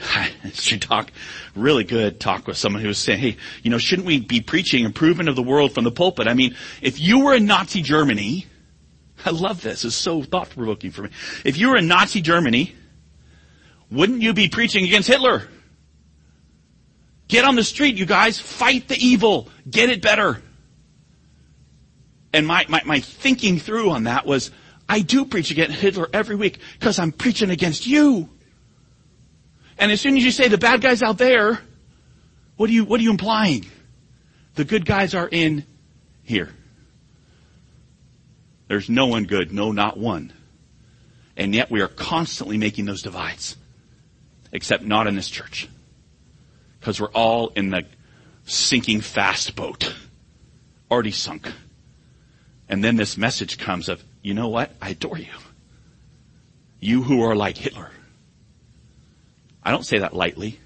I 0.02 0.32
should 0.54 0.80
talk 0.82 1.12
really 1.54 1.84
good 1.84 2.18
talk 2.20 2.46
with 2.46 2.56
someone 2.56 2.80
who 2.80 2.88
was 2.88 2.98
saying, 2.98 3.20
hey, 3.20 3.36
you 3.62 3.70
know, 3.70 3.78
shouldn't 3.78 4.06
we 4.06 4.18
be 4.18 4.40
preaching 4.40 4.86
improvement 4.86 5.28
of 5.28 5.36
the 5.36 5.42
world 5.42 5.74
from 5.74 5.84
the 5.84 5.92
pulpit? 5.92 6.26
I 6.26 6.32
mean, 6.32 6.56
if 6.80 6.98
you 6.98 7.20
were 7.20 7.34
in 7.34 7.44
Nazi 7.44 7.82
Germany, 7.82 8.46
I 9.26 9.30
love 9.30 9.60
this. 9.60 9.84
It's 9.84 9.94
so 9.94 10.22
thought 10.22 10.48
provoking 10.50 10.90
for 10.90 11.02
me. 11.02 11.10
If 11.44 11.58
you 11.58 11.68
were 11.68 11.76
in 11.76 11.86
Nazi 11.86 12.22
Germany, 12.22 12.74
wouldn't 13.90 14.22
you 14.22 14.32
be 14.32 14.48
preaching 14.48 14.84
against 14.84 15.06
Hitler? 15.06 15.48
Get 17.28 17.44
on 17.44 17.56
the 17.56 17.64
street, 17.64 17.96
you 17.96 18.06
guys. 18.06 18.38
Fight 18.38 18.88
the 18.88 18.96
evil. 18.96 19.48
Get 19.68 19.90
it 19.90 20.02
better. 20.02 20.42
And 22.32 22.46
my, 22.46 22.66
my, 22.68 22.82
my 22.84 23.00
thinking 23.00 23.58
through 23.58 23.90
on 23.90 24.04
that 24.04 24.26
was, 24.26 24.50
I 24.88 25.00
do 25.00 25.24
preach 25.24 25.50
against 25.50 25.78
Hitler 25.78 26.08
every 26.12 26.36
week 26.36 26.58
because 26.78 26.98
I'm 26.98 27.12
preaching 27.12 27.50
against 27.50 27.86
you. 27.86 28.28
And 29.78 29.90
as 29.90 30.00
soon 30.00 30.16
as 30.16 30.24
you 30.24 30.30
say 30.30 30.48
the 30.48 30.58
bad 30.58 30.80
guys 30.80 31.02
out 31.02 31.18
there, 31.18 31.60
what 32.56 32.70
are 32.70 32.72
you, 32.72 32.84
what 32.84 33.00
are 33.00 33.02
you 33.02 33.10
implying? 33.10 33.66
The 34.54 34.64
good 34.64 34.84
guys 34.84 35.14
are 35.14 35.28
in 35.28 35.64
here. 36.22 36.50
There's 38.68 38.88
no 38.88 39.06
one 39.06 39.24
good, 39.24 39.52
no, 39.52 39.72
not 39.72 39.98
one. 39.98 40.32
And 41.36 41.54
yet 41.54 41.70
we 41.70 41.80
are 41.80 41.88
constantly 41.88 42.56
making 42.58 42.84
those 42.84 43.02
divides. 43.02 43.56
Except 44.52 44.84
not 44.84 45.06
in 45.06 45.16
this 45.16 45.28
church. 45.28 45.68
Because 46.84 47.00
we're 47.00 47.08
all 47.12 47.48
in 47.56 47.70
the 47.70 47.86
sinking 48.44 49.00
fast 49.00 49.56
boat. 49.56 49.94
Already 50.90 51.12
sunk. 51.12 51.50
And 52.68 52.84
then 52.84 52.96
this 52.96 53.16
message 53.16 53.56
comes 53.56 53.88
of, 53.88 54.04
you 54.20 54.34
know 54.34 54.48
what? 54.48 54.70
I 54.82 54.90
adore 54.90 55.16
you. 55.16 55.32
You 56.80 57.02
who 57.02 57.22
are 57.22 57.34
like 57.34 57.56
Hitler. 57.56 57.90
I 59.62 59.70
don't 59.70 59.86
say 59.86 60.00
that 60.00 60.12
lightly. 60.14 60.60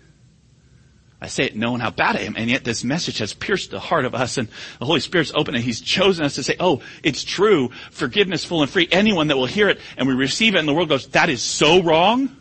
I 1.20 1.28
say 1.28 1.44
it 1.44 1.54
knowing 1.54 1.78
how 1.78 1.90
bad 1.90 2.16
I 2.16 2.22
am, 2.22 2.34
and 2.36 2.50
yet 2.50 2.64
this 2.64 2.82
message 2.82 3.18
has 3.18 3.32
pierced 3.32 3.70
the 3.70 3.78
heart 3.78 4.04
of 4.04 4.16
us, 4.16 4.38
and 4.38 4.48
the 4.80 4.86
Holy 4.86 4.98
Spirit's 4.98 5.30
open, 5.36 5.54
and 5.54 5.62
He's 5.62 5.80
chosen 5.80 6.24
us 6.24 6.34
to 6.34 6.42
say, 6.42 6.56
oh, 6.58 6.82
it's 7.04 7.22
true, 7.22 7.70
forgiveness 7.92 8.44
full 8.44 8.62
and 8.62 8.70
free. 8.70 8.88
Anyone 8.90 9.28
that 9.28 9.36
will 9.36 9.46
hear 9.46 9.68
it, 9.68 9.78
and 9.96 10.08
we 10.08 10.14
receive 10.14 10.56
it, 10.56 10.58
and 10.58 10.66
the 10.66 10.74
world 10.74 10.88
goes, 10.88 11.06
that 11.10 11.28
is 11.28 11.42
so 11.42 11.80
wrong, 11.80 12.36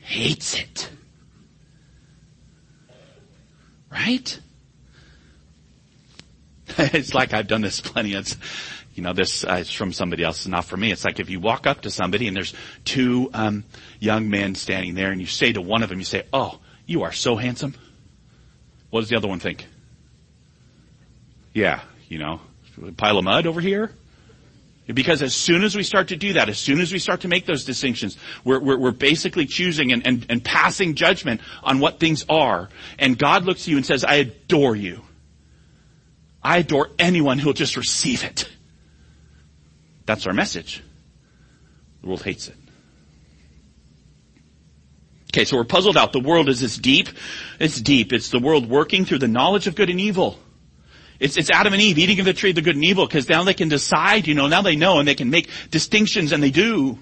hates 0.00 0.58
it. 0.58 0.90
Right? 3.94 4.40
it's 6.78 7.14
like 7.14 7.32
I've 7.32 7.46
done 7.46 7.60
this 7.60 7.80
plenty. 7.80 8.14
It's, 8.14 8.36
you 8.94 9.04
know, 9.04 9.12
this 9.12 9.44
uh, 9.44 9.54
is 9.54 9.70
from 9.70 9.92
somebody 9.92 10.24
else, 10.24 10.38
It's 10.38 10.48
not 10.48 10.64
for 10.64 10.76
me. 10.76 10.90
It's 10.90 11.04
like 11.04 11.20
if 11.20 11.30
you 11.30 11.38
walk 11.38 11.66
up 11.68 11.82
to 11.82 11.90
somebody 11.90 12.26
and 12.26 12.36
there's 12.36 12.54
two 12.84 13.30
um, 13.32 13.64
young 14.00 14.28
men 14.28 14.56
standing 14.56 14.94
there, 14.94 15.12
and 15.12 15.20
you 15.20 15.28
say 15.28 15.52
to 15.52 15.60
one 15.60 15.84
of 15.84 15.88
them, 15.88 16.00
you 16.00 16.04
say, 16.04 16.24
"Oh, 16.32 16.58
you 16.86 17.02
are 17.02 17.12
so 17.12 17.36
handsome." 17.36 17.74
What 18.90 19.00
does 19.00 19.08
the 19.08 19.16
other 19.16 19.28
one 19.28 19.40
think? 19.40 19.66
Yeah, 21.52 21.80
you 22.08 22.18
know, 22.18 22.40
pile 22.96 23.18
of 23.18 23.24
mud 23.24 23.46
over 23.46 23.60
here. 23.60 23.92
Because 24.92 25.22
as 25.22 25.34
soon 25.34 25.64
as 25.64 25.74
we 25.74 25.82
start 25.82 26.08
to 26.08 26.16
do 26.16 26.34
that, 26.34 26.50
as 26.50 26.58
soon 26.58 26.78
as 26.80 26.92
we 26.92 26.98
start 26.98 27.22
to 27.22 27.28
make 27.28 27.46
those 27.46 27.64
distinctions, 27.64 28.18
we're, 28.44 28.60
we're, 28.60 28.78
we're 28.78 28.90
basically 28.90 29.46
choosing 29.46 29.92
and, 29.92 30.06
and, 30.06 30.26
and 30.28 30.44
passing 30.44 30.94
judgment 30.94 31.40
on 31.62 31.78
what 31.78 31.98
things 31.98 32.26
are. 32.28 32.68
And 32.98 33.16
God 33.16 33.44
looks 33.44 33.62
at 33.62 33.68
you 33.68 33.78
and 33.78 33.86
says, 33.86 34.04
I 34.04 34.16
adore 34.16 34.76
you. 34.76 35.00
I 36.42 36.58
adore 36.58 36.90
anyone 36.98 37.38
who'll 37.38 37.54
just 37.54 37.78
receive 37.78 38.24
it. 38.24 38.46
That's 40.04 40.26
our 40.26 40.34
message. 40.34 40.82
The 42.02 42.08
world 42.08 42.22
hates 42.22 42.48
it. 42.48 42.56
Okay, 45.32 45.46
so 45.46 45.56
we're 45.56 45.64
puzzled 45.64 45.96
out. 45.96 46.12
The 46.12 46.20
world 46.20 46.50
is 46.50 46.60
this 46.60 46.76
deep. 46.76 47.08
It's 47.58 47.80
deep. 47.80 48.12
It's 48.12 48.28
the 48.28 48.38
world 48.38 48.68
working 48.68 49.06
through 49.06 49.18
the 49.18 49.28
knowledge 49.28 49.66
of 49.66 49.74
good 49.74 49.88
and 49.88 49.98
evil. 49.98 50.38
It's, 51.20 51.36
it's 51.36 51.50
Adam 51.50 51.72
and 51.72 51.82
Eve 51.82 51.98
eating 51.98 52.18
of 52.20 52.26
the 52.26 52.32
tree 52.32 52.50
of 52.50 52.56
the 52.56 52.62
good 52.62 52.74
and 52.74 52.84
evil 52.84 53.06
because 53.06 53.28
now 53.28 53.44
they 53.44 53.54
can 53.54 53.68
decide, 53.68 54.26
you 54.26 54.34
know, 54.34 54.48
now 54.48 54.62
they 54.62 54.76
know 54.76 54.98
and 54.98 55.06
they 55.06 55.14
can 55.14 55.30
make 55.30 55.48
distinctions 55.70 56.32
and 56.32 56.42
they 56.42 56.50
do. 56.50 56.98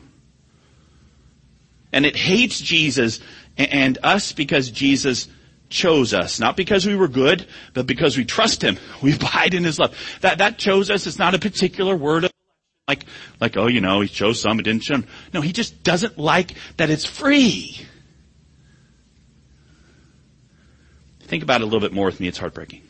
And 1.92 2.06
it 2.06 2.16
hates 2.16 2.60
Jesus 2.60 3.20
and 3.56 3.98
us 4.02 4.32
because 4.32 4.70
Jesus 4.70 5.28
chose 5.68 6.14
us. 6.14 6.40
Not 6.40 6.56
because 6.56 6.86
we 6.86 6.96
were 6.96 7.08
good, 7.08 7.46
but 7.74 7.86
because 7.86 8.16
we 8.16 8.24
trust 8.24 8.62
Him. 8.62 8.78
We 9.02 9.14
abide 9.14 9.54
in 9.54 9.64
His 9.64 9.78
love. 9.78 9.96
That, 10.20 10.38
that 10.38 10.58
chose 10.58 10.90
us. 10.90 11.06
It's 11.06 11.18
not 11.18 11.34
a 11.34 11.38
particular 11.38 11.96
word 11.96 12.24
of 12.24 12.32
like, 12.88 13.04
like, 13.40 13.56
oh, 13.56 13.68
you 13.68 13.80
know, 13.80 14.00
he 14.00 14.08
chose 14.08 14.40
some, 14.40 14.56
he 14.58 14.62
didn't 14.62 14.82
show 14.82 15.02
No, 15.32 15.40
he 15.40 15.52
just 15.52 15.82
doesn't 15.82 16.18
like 16.18 16.54
that 16.78 16.90
it's 16.90 17.04
free. 17.04 17.80
Think 21.20 21.42
about 21.42 21.60
it 21.60 21.64
a 21.64 21.66
little 21.66 21.80
bit 21.80 21.92
more 21.92 22.06
with 22.06 22.20
me. 22.20 22.28
It's 22.28 22.38
heartbreaking. 22.38 22.82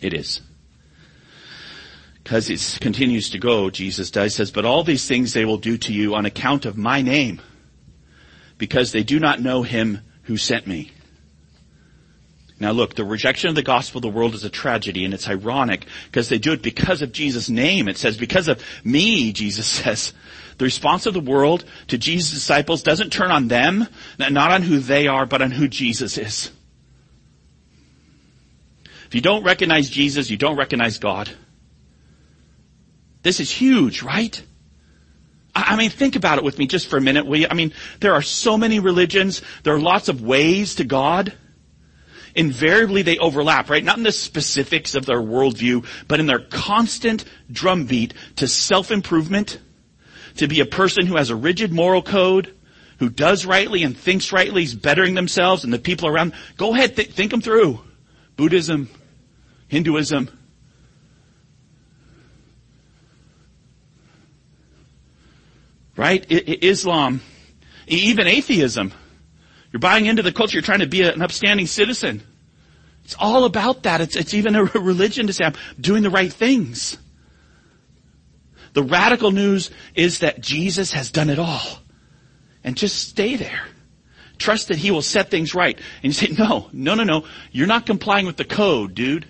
It 0.00 0.14
is. 0.14 0.40
Because 2.22 2.50
it 2.50 2.78
continues 2.80 3.30
to 3.30 3.38
go, 3.38 3.70
Jesus 3.70 4.10
does, 4.10 4.34
says, 4.34 4.50
but 4.50 4.64
all 4.64 4.84
these 4.84 5.08
things 5.08 5.32
they 5.32 5.44
will 5.44 5.58
do 5.58 5.76
to 5.78 5.92
you 5.92 6.14
on 6.14 6.26
account 6.26 6.64
of 6.66 6.76
my 6.76 7.02
name, 7.02 7.40
because 8.58 8.92
they 8.92 9.02
do 9.02 9.18
not 9.18 9.40
know 9.40 9.62
him 9.62 10.00
who 10.22 10.36
sent 10.36 10.66
me. 10.66 10.92
Now 12.60 12.72
look, 12.72 12.94
the 12.94 13.06
rejection 13.06 13.48
of 13.48 13.54
the 13.54 13.62
gospel 13.62 13.98
of 13.98 14.02
the 14.02 14.10
world 14.10 14.34
is 14.34 14.44
a 14.44 14.50
tragedy 14.50 15.06
and 15.06 15.14
it's 15.14 15.28
ironic 15.28 15.86
because 16.04 16.28
they 16.28 16.38
do 16.38 16.52
it 16.52 16.62
because 16.62 17.00
of 17.00 17.10
Jesus' 17.10 17.48
name. 17.48 17.88
It 17.88 17.96
says, 17.96 18.18
because 18.18 18.48
of 18.48 18.62
me, 18.84 19.32
Jesus 19.32 19.66
says. 19.82 20.12
The 20.58 20.66
response 20.66 21.06
of 21.06 21.14
the 21.14 21.20
world 21.20 21.64
to 21.88 21.96
Jesus' 21.96 22.32
disciples 22.32 22.82
doesn't 22.82 23.14
turn 23.14 23.30
on 23.30 23.48
them, 23.48 23.88
not 24.18 24.52
on 24.52 24.60
who 24.60 24.78
they 24.78 25.08
are, 25.08 25.24
but 25.24 25.40
on 25.40 25.50
who 25.50 25.68
Jesus 25.68 26.18
is. 26.18 26.50
If 29.10 29.16
you 29.16 29.20
don't 29.20 29.42
recognize 29.42 29.90
Jesus, 29.90 30.30
you 30.30 30.36
don't 30.36 30.56
recognize 30.56 30.98
God. 30.98 31.28
This 33.24 33.40
is 33.40 33.50
huge, 33.50 34.02
right? 34.04 34.40
I 35.52 35.74
mean, 35.74 35.90
think 35.90 36.14
about 36.14 36.38
it 36.38 36.44
with 36.44 36.56
me 36.58 36.68
just 36.68 36.86
for 36.86 36.96
a 36.96 37.00
minute, 37.00 37.26
will 37.26 37.40
you? 37.40 37.48
I 37.50 37.54
mean, 37.54 37.74
there 37.98 38.14
are 38.14 38.22
so 38.22 38.56
many 38.56 38.78
religions. 38.78 39.42
There 39.64 39.74
are 39.74 39.80
lots 39.80 40.08
of 40.08 40.22
ways 40.22 40.76
to 40.76 40.84
God 40.84 41.32
invariably 42.36 43.02
they 43.02 43.18
overlap, 43.18 43.68
right? 43.68 43.82
Not 43.82 43.96
in 43.96 44.04
the 44.04 44.12
specifics 44.12 44.94
of 44.94 45.06
their 45.06 45.20
worldview, 45.20 45.84
but 46.06 46.20
in 46.20 46.26
their 46.26 46.38
constant 46.38 47.24
drumbeat 47.50 48.14
to 48.36 48.46
self-improvement, 48.46 49.58
to 50.36 50.46
be 50.46 50.60
a 50.60 50.66
person 50.66 51.06
who 51.06 51.16
has 51.16 51.30
a 51.30 51.36
rigid 51.36 51.72
moral 51.72 52.00
code, 52.00 52.54
who 53.00 53.08
does 53.08 53.44
rightly 53.44 53.82
and 53.82 53.96
thinks 53.96 54.30
rightly, 54.30 54.62
is 54.62 54.76
bettering 54.76 55.14
themselves 55.14 55.64
and 55.64 55.72
the 55.72 55.78
people 55.80 56.06
around. 56.06 56.32
Go 56.56 56.72
ahead, 56.72 56.94
th- 56.94 57.10
think 57.10 57.32
them 57.32 57.40
through. 57.40 57.80
Buddhism, 58.36 58.88
Hinduism, 59.70 60.28
right? 65.96 66.26
I- 66.28 66.58
Islam, 66.60 67.22
even 67.86 68.26
atheism. 68.26 68.92
You're 69.72 69.78
buying 69.78 70.06
into 70.06 70.22
the 70.22 70.32
culture. 70.32 70.56
You're 70.56 70.62
trying 70.62 70.80
to 70.80 70.88
be 70.88 71.02
an 71.02 71.22
upstanding 71.22 71.68
citizen. 71.68 72.22
It's 73.04 73.14
all 73.16 73.44
about 73.44 73.84
that. 73.84 74.00
It's, 74.00 74.16
it's 74.16 74.34
even 74.34 74.56
a 74.56 74.64
religion 74.74 75.28
to 75.28 75.32
say 75.32 75.44
I'm 75.44 75.54
doing 75.80 76.02
the 76.02 76.10
right 76.10 76.32
things. 76.32 76.98
The 78.72 78.82
radical 78.82 79.30
news 79.30 79.70
is 79.94 80.18
that 80.18 80.40
Jesus 80.40 80.92
has 80.94 81.12
done 81.12 81.30
it 81.30 81.38
all. 81.38 81.78
And 82.64 82.76
just 82.76 83.08
stay 83.08 83.36
there. 83.36 83.62
Trust 84.36 84.68
that 84.68 84.78
He 84.78 84.90
will 84.90 85.02
set 85.02 85.30
things 85.30 85.54
right. 85.54 85.78
And 86.02 86.06
you 86.06 86.12
say, 86.12 86.34
no, 86.36 86.68
no, 86.72 86.96
no, 86.96 87.04
no. 87.04 87.24
You're 87.52 87.68
not 87.68 87.86
complying 87.86 88.26
with 88.26 88.36
the 88.36 88.44
code, 88.44 88.94
dude. 88.94 89.28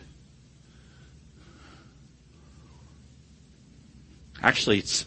Actually, 4.43 4.79
it's 4.79 5.05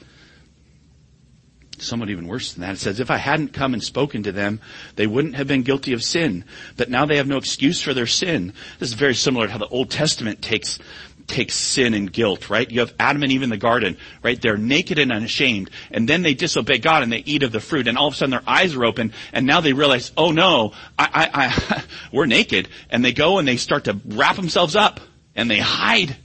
somewhat 1.80 2.10
even 2.10 2.28
worse 2.28 2.54
than 2.54 2.62
that. 2.62 2.76
It 2.76 2.80
says, 2.80 3.00
if 3.00 3.12
I 3.12 3.18
hadn't 3.18 3.54
come 3.54 3.74
and 3.74 3.84
spoken 3.84 4.24
to 4.24 4.32
them, 4.32 4.62
they 4.96 5.08
wouldn't 5.08 5.36
have 5.36 5.48
been 5.48 5.64
guilty 5.64 5.94
of 5.94 6.04
sin. 6.04 6.46
But 6.78 6.90
now 6.90 7.06
they 7.06 7.18
have 7.18 7.28
no 7.28 7.38
excuse 7.38 7.82
for 7.82 7.94
their 7.94 8.08
sin. 8.08 8.54
This 8.80 8.90
is 8.90 8.96
very 8.96 9.16
similar 9.16 9.48
to 9.48 9.52
how 9.52 9.60
the 9.60 9.68
Old 9.68 9.90
Testament 9.92 10.42
takes 10.42 10.80
takes 11.28 11.56
sin 11.56 11.94
and 11.94 12.12
guilt, 12.12 12.50
right? 12.50 12.70
You 12.70 12.82
have 12.82 12.94
Adam 13.00 13.24
and 13.24 13.32
Eve 13.32 13.44
in 13.44 13.50
the 13.50 13.58
garden, 13.58 13.98
right? 14.22 14.40
They're 14.42 14.58
naked 14.58 15.00
and 15.00 15.12
unashamed, 15.12 15.70
and 15.90 16.08
then 16.08 16.22
they 16.22 16.34
disobey 16.34 16.80
God 16.80 17.02
and 17.02 17.12
they 17.12 17.24
eat 17.26 17.44
of 17.44 17.52
the 17.52 17.62
fruit, 17.62 17.88
and 17.88 17.98
all 17.98 18.08
of 18.08 18.14
a 18.14 18.18
sudden 18.18 18.32
their 18.32 18.44
eyes 18.46 18.76
are 18.76 18.84
open, 18.84 19.14
and 19.32 19.48
now 19.48 19.62
they 19.62 19.72
realize, 19.72 20.12
oh 20.18 20.32
no, 20.32 20.74
I, 20.98 21.30
I, 21.34 21.46
I 21.46 21.84
we're 22.12 22.26
naked, 22.26 22.68
and 22.90 23.04
they 23.04 23.14
go 23.14 23.38
and 23.38 23.48
they 23.48 23.58
start 23.58 23.86
to 23.86 24.00
wrap 24.06 24.36
themselves 24.36 24.76
up, 24.76 25.00
and 25.36 25.50
they 25.50 25.60
hide. 25.60 26.18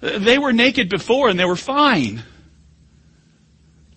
They 0.00 0.38
were 0.38 0.52
naked 0.52 0.88
before 0.88 1.28
and 1.28 1.38
they 1.38 1.44
were 1.44 1.56
fine. 1.56 2.22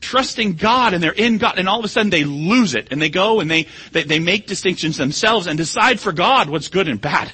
Trusting 0.01 0.55
God 0.55 0.93
and 0.93 1.01
they're 1.01 1.13
in 1.13 1.37
God 1.37 1.57
and 1.57 1.69
all 1.69 1.79
of 1.79 1.85
a 1.85 1.87
sudden 1.87 2.09
they 2.09 2.25
lose 2.25 2.75
it 2.75 2.89
and 2.91 3.01
they 3.01 3.09
go 3.09 3.39
and 3.39 3.49
they, 3.49 3.67
they, 3.93 4.03
they 4.03 4.19
make 4.19 4.45
distinctions 4.45 4.97
themselves 4.97 5.47
and 5.47 5.57
decide 5.57 5.99
for 5.99 6.11
God 6.11 6.49
what's 6.49 6.67
good 6.67 6.89
and 6.89 6.99
bad. 6.99 7.31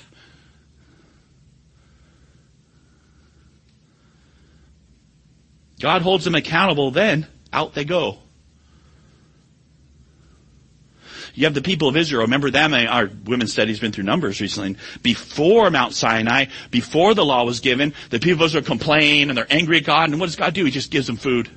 God 5.80 6.02
holds 6.02 6.26
them 6.26 6.36
accountable, 6.36 6.92
then 6.92 7.26
out 7.52 7.74
they 7.74 7.86
go. 7.86 8.20
You 11.34 11.46
have 11.46 11.54
the 11.54 11.62
people 11.62 11.88
of 11.88 11.98
Israel. 11.98 12.24
Remember 12.24 12.50
them? 12.50 12.74
Eh, 12.74 12.86
our 12.86 13.10
women's 13.26 13.52
study's 13.52 13.80
been 13.80 13.92
through 13.92 14.06
Numbers 14.06 14.42
recently. 14.42 14.78
Before 15.02 15.70
Mount 15.70 15.94
Sinai, 15.94 16.46
before 16.72 17.14
the 17.14 17.26
law 17.26 17.46
was 17.46 17.60
given, 17.60 17.94
the 18.10 18.20
people 18.20 18.44
of 18.44 18.48
Israel 18.48 18.64
complain 18.64 19.30
and 19.30 19.38
they're 19.38 19.48
angry 19.50 19.78
at 19.78 19.86
God. 19.86 20.10
And 20.10 20.20
what 20.20 20.28
does 20.28 20.36
God 20.36 20.54
do? 20.54 20.66
He 20.66 20.72
just 20.72 20.92
gives 20.92 21.08
them 21.08 21.18
food. 21.18 21.50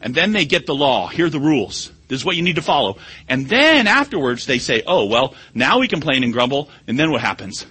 And 0.00 0.14
then 0.14 0.32
they 0.32 0.44
get 0.44 0.66
the 0.66 0.74
law. 0.74 1.08
Here 1.08 1.26
are 1.26 1.30
the 1.30 1.40
rules. 1.40 1.92
This 2.08 2.20
is 2.20 2.24
what 2.24 2.36
you 2.36 2.42
need 2.42 2.56
to 2.56 2.62
follow. 2.62 2.96
And 3.28 3.48
then 3.48 3.86
afterwards 3.86 4.46
they 4.46 4.58
say, 4.58 4.82
oh, 4.86 5.06
well, 5.06 5.34
now 5.54 5.78
we 5.78 5.88
complain 5.88 6.24
and 6.24 6.32
grumble. 6.32 6.70
And 6.86 6.98
then 6.98 7.10
what 7.10 7.20
happens? 7.20 7.66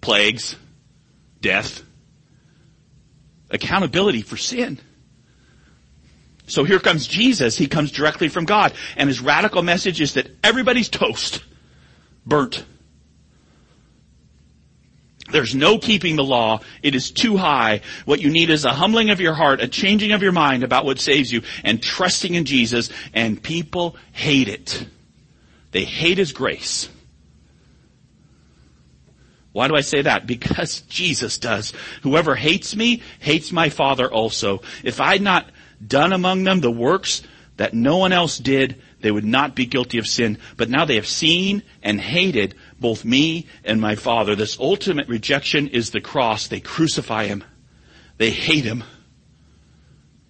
Plagues. 0.00 0.56
Death 1.40 1.82
accountability 3.50 4.22
for 4.22 4.36
sin. 4.36 4.78
So 6.50 6.64
here 6.64 6.80
comes 6.80 7.06
Jesus. 7.06 7.56
He 7.56 7.68
comes 7.68 7.92
directly 7.92 8.28
from 8.28 8.44
God. 8.44 8.72
And 8.96 9.08
his 9.08 9.20
radical 9.20 9.62
message 9.62 10.00
is 10.00 10.14
that 10.14 10.28
everybody's 10.42 10.88
toast. 10.88 11.44
Burnt. 12.26 12.64
There's 15.30 15.54
no 15.54 15.78
keeping 15.78 16.16
the 16.16 16.24
law. 16.24 16.60
It 16.82 16.96
is 16.96 17.12
too 17.12 17.36
high. 17.36 17.82
What 18.04 18.20
you 18.20 18.30
need 18.30 18.50
is 18.50 18.64
a 18.64 18.72
humbling 18.72 19.10
of 19.10 19.20
your 19.20 19.32
heart, 19.32 19.60
a 19.60 19.68
changing 19.68 20.10
of 20.10 20.22
your 20.22 20.32
mind 20.32 20.64
about 20.64 20.84
what 20.84 20.98
saves 20.98 21.32
you, 21.32 21.42
and 21.62 21.80
trusting 21.80 22.34
in 22.34 22.44
Jesus. 22.44 22.90
And 23.14 23.40
people 23.40 23.96
hate 24.10 24.48
it. 24.48 24.86
They 25.70 25.84
hate 25.84 26.18
his 26.18 26.32
grace. 26.32 26.88
Why 29.52 29.68
do 29.68 29.76
I 29.76 29.82
say 29.82 30.02
that? 30.02 30.26
Because 30.26 30.80
Jesus 30.88 31.38
does. 31.38 31.72
Whoever 32.02 32.34
hates 32.34 32.74
me, 32.74 33.02
hates 33.20 33.52
my 33.52 33.68
Father 33.68 34.10
also. 34.10 34.62
If 34.82 35.00
I 35.00 35.18
not 35.18 35.48
done 35.84 36.12
among 36.12 36.44
them 36.44 36.60
the 36.60 36.70
works 36.70 37.22
that 37.56 37.74
no 37.74 37.98
one 37.98 38.12
else 38.12 38.38
did, 38.38 38.80
they 39.00 39.10
would 39.10 39.24
not 39.24 39.54
be 39.54 39.66
guilty 39.66 39.98
of 39.98 40.06
sin. 40.06 40.38
But 40.56 40.70
now 40.70 40.84
they 40.84 40.94
have 40.94 41.06
seen 41.06 41.62
and 41.82 42.00
hated 42.00 42.54
both 42.78 43.04
me 43.04 43.46
and 43.64 43.80
my 43.80 43.96
Father. 43.96 44.34
This 44.34 44.58
ultimate 44.58 45.08
rejection 45.08 45.68
is 45.68 45.90
the 45.90 46.00
cross. 46.00 46.48
They 46.48 46.60
crucify 46.60 47.26
him. 47.26 47.44
They 48.16 48.30
hate 48.30 48.64
him. 48.64 48.84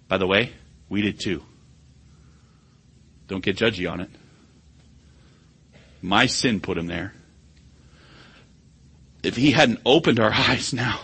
By 0.08 0.18
the 0.18 0.26
way, 0.26 0.52
we 0.88 1.02
did 1.02 1.20
too. 1.20 1.42
Don't 3.28 3.44
get 3.44 3.56
judgy 3.56 3.90
on 3.90 4.00
it. 4.00 4.10
My 6.02 6.26
sin 6.26 6.60
put 6.60 6.78
him 6.78 6.86
there 6.86 7.12
if 9.22 9.36
he 9.36 9.50
hadn't 9.50 9.80
opened 9.84 10.18
our 10.18 10.32
eyes 10.34 10.72
now. 10.72 11.00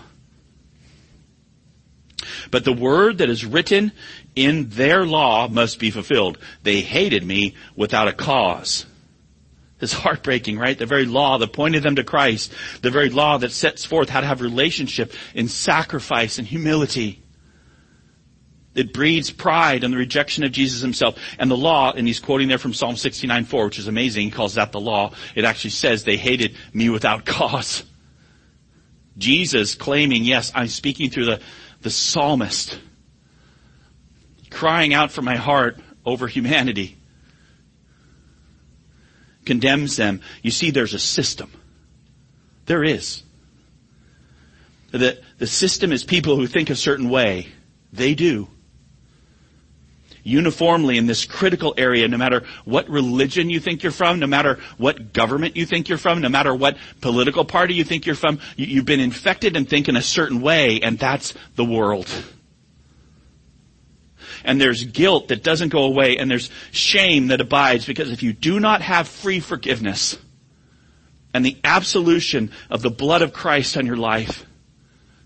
But 2.50 2.64
the 2.64 2.72
word 2.72 3.18
that 3.18 3.30
is 3.30 3.44
written 3.44 3.92
in 4.34 4.68
their 4.70 5.04
law 5.04 5.48
must 5.48 5.78
be 5.78 5.90
fulfilled. 5.90 6.38
They 6.62 6.80
hated 6.80 7.24
me 7.24 7.54
without 7.74 8.08
a 8.08 8.12
cause. 8.12 8.86
It's 9.80 9.92
heartbreaking, 9.92 10.58
right? 10.58 10.78
The 10.78 10.86
very 10.86 11.04
law 11.04 11.36
that 11.38 11.52
pointed 11.52 11.82
them 11.82 11.96
to 11.96 12.04
Christ, 12.04 12.52
the 12.80 12.90
very 12.90 13.10
law 13.10 13.38
that 13.38 13.52
sets 13.52 13.84
forth 13.84 14.08
how 14.08 14.20
to 14.20 14.26
have 14.26 14.40
relationship 14.40 15.12
in 15.34 15.48
sacrifice 15.48 16.38
and 16.38 16.46
humility. 16.46 17.22
It 18.74 18.92
breeds 18.92 19.30
pride 19.30 19.84
and 19.84 19.92
the 19.92 19.98
rejection 19.98 20.44
of 20.44 20.52
Jesus 20.52 20.80
himself. 20.80 21.18
And 21.38 21.50
the 21.50 21.56
law, 21.56 21.92
and 21.92 22.06
he's 22.06 22.20
quoting 22.20 22.48
there 22.48 22.58
from 22.58 22.74
Psalm 22.74 22.96
sixty-nine, 22.96 23.46
69:4, 23.46 23.64
which 23.64 23.78
is 23.78 23.88
amazing. 23.88 24.24
He 24.24 24.30
calls 24.30 24.54
that 24.54 24.72
the 24.72 24.80
law. 24.80 25.12
It 25.34 25.44
actually 25.44 25.70
says 25.70 26.04
they 26.04 26.16
hated 26.16 26.56
me 26.72 26.88
without 26.88 27.24
cause. 27.26 27.84
Jesus 29.18 29.74
claiming, 29.74 30.24
yes, 30.24 30.52
I'm 30.54 30.68
speaking 30.68 31.08
through 31.08 31.24
the, 31.24 31.40
the 31.82 31.90
psalmist, 31.90 32.78
crying 34.50 34.94
out 34.94 35.10
from 35.10 35.24
my 35.24 35.36
heart 35.36 35.78
over 36.04 36.26
humanity, 36.26 36.96
condemns 39.44 39.96
them. 39.96 40.20
You 40.42 40.50
see, 40.50 40.70
there's 40.70 40.94
a 40.94 40.98
system. 40.98 41.50
There 42.66 42.82
is. 42.82 43.22
The, 44.90 45.20
the 45.38 45.46
system 45.46 45.92
is 45.92 46.04
people 46.04 46.36
who 46.36 46.46
think 46.46 46.70
a 46.70 46.76
certain 46.76 47.10
way. 47.10 47.48
They 47.92 48.14
do 48.14 48.48
uniformly 50.26 50.98
in 50.98 51.06
this 51.06 51.24
critical 51.24 51.72
area, 51.78 52.08
no 52.08 52.16
matter 52.16 52.44
what 52.64 52.88
religion 52.88 53.48
you 53.48 53.60
think 53.60 53.82
you're 53.82 53.92
from, 53.92 54.18
no 54.18 54.26
matter 54.26 54.58
what 54.76 55.12
government 55.12 55.56
you 55.56 55.64
think 55.64 55.88
you're 55.88 55.98
from, 55.98 56.20
no 56.20 56.28
matter 56.28 56.54
what 56.54 56.76
political 57.00 57.44
party 57.44 57.74
you 57.74 57.84
think 57.84 58.06
you're 58.06 58.16
from, 58.16 58.40
you, 58.56 58.76
have 58.76 58.84
been 58.84 59.00
infected 59.00 59.56
and 59.56 59.68
think 59.68 59.88
in 59.88 59.96
a 59.96 60.02
certain 60.02 60.40
way, 60.40 60.80
and 60.80 60.98
that's 60.98 61.34
the 61.54 61.64
world. 61.64 62.10
And 64.44 64.60
there's 64.60 64.84
guilt 64.84 65.28
that 65.28 65.42
doesn't 65.42 65.70
go 65.70 65.84
away, 65.84 66.18
and 66.18 66.30
there's 66.30 66.50
shame 66.72 67.28
that 67.28 67.40
abides, 67.40 67.86
because 67.86 68.10
if 68.10 68.22
you 68.22 68.32
do 68.32 68.60
not 68.60 68.82
have 68.82 69.08
free 69.08 69.40
forgiveness, 69.40 70.18
and 71.32 71.44
the 71.44 71.56
absolution 71.62 72.50
of 72.70 72.82
the 72.82 72.90
blood 72.90 73.22
of 73.22 73.32
Christ 73.32 73.76
on 73.76 73.86
your 73.86 73.96
life, 73.96 74.44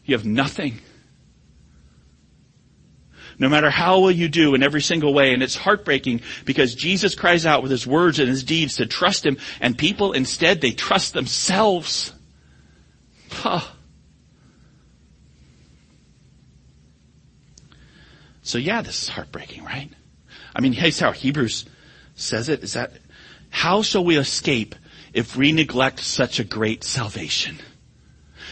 you 0.05 0.15
have 0.15 0.27
nothing 0.27 0.81
no 3.40 3.48
matter 3.48 3.70
how 3.70 4.00
well 4.00 4.11
you 4.11 4.29
do 4.29 4.55
in 4.55 4.62
every 4.62 4.83
single 4.83 5.14
way. 5.14 5.33
And 5.33 5.42
it's 5.42 5.57
heartbreaking 5.57 6.20
because 6.44 6.74
Jesus 6.74 7.14
cries 7.14 7.46
out 7.46 7.62
with 7.62 7.72
his 7.72 7.87
words 7.87 8.18
and 8.20 8.29
his 8.29 8.44
deeds 8.44 8.76
to 8.76 8.87
trust 8.87 9.24
him 9.26 9.38
and 9.61 9.76
people 9.76 10.12
instead 10.12 10.61
they 10.61 10.72
trust 10.72 11.14
themselves. 11.14 12.12
Huh. 13.31 13.62
So 18.42 18.59
yeah, 18.59 18.83
this 18.83 19.03
is 19.03 19.09
heartbreaking, 19.09 19.64
right? 19.64 19.90
I 20.55 20.61
mean, 20.61 20.72
here's 20.72 21.00
how 21.00 21.12
Hebrews 21.12 21.64
says 22.14 22.50
it, 22.50 22.62
is 22.62 22.74
that, 22.74 22.92
how 23.48 23.83
shall 23.83 24.05
we 24.05 24.18
escape 24.18 24.74
if 25.14 25.35
we 25.35 25.53
neglect 25.53 26.00
such 26.00 26.38
a 26.40 26.44
great 26.44 26.85
salvation? 26.85 27.59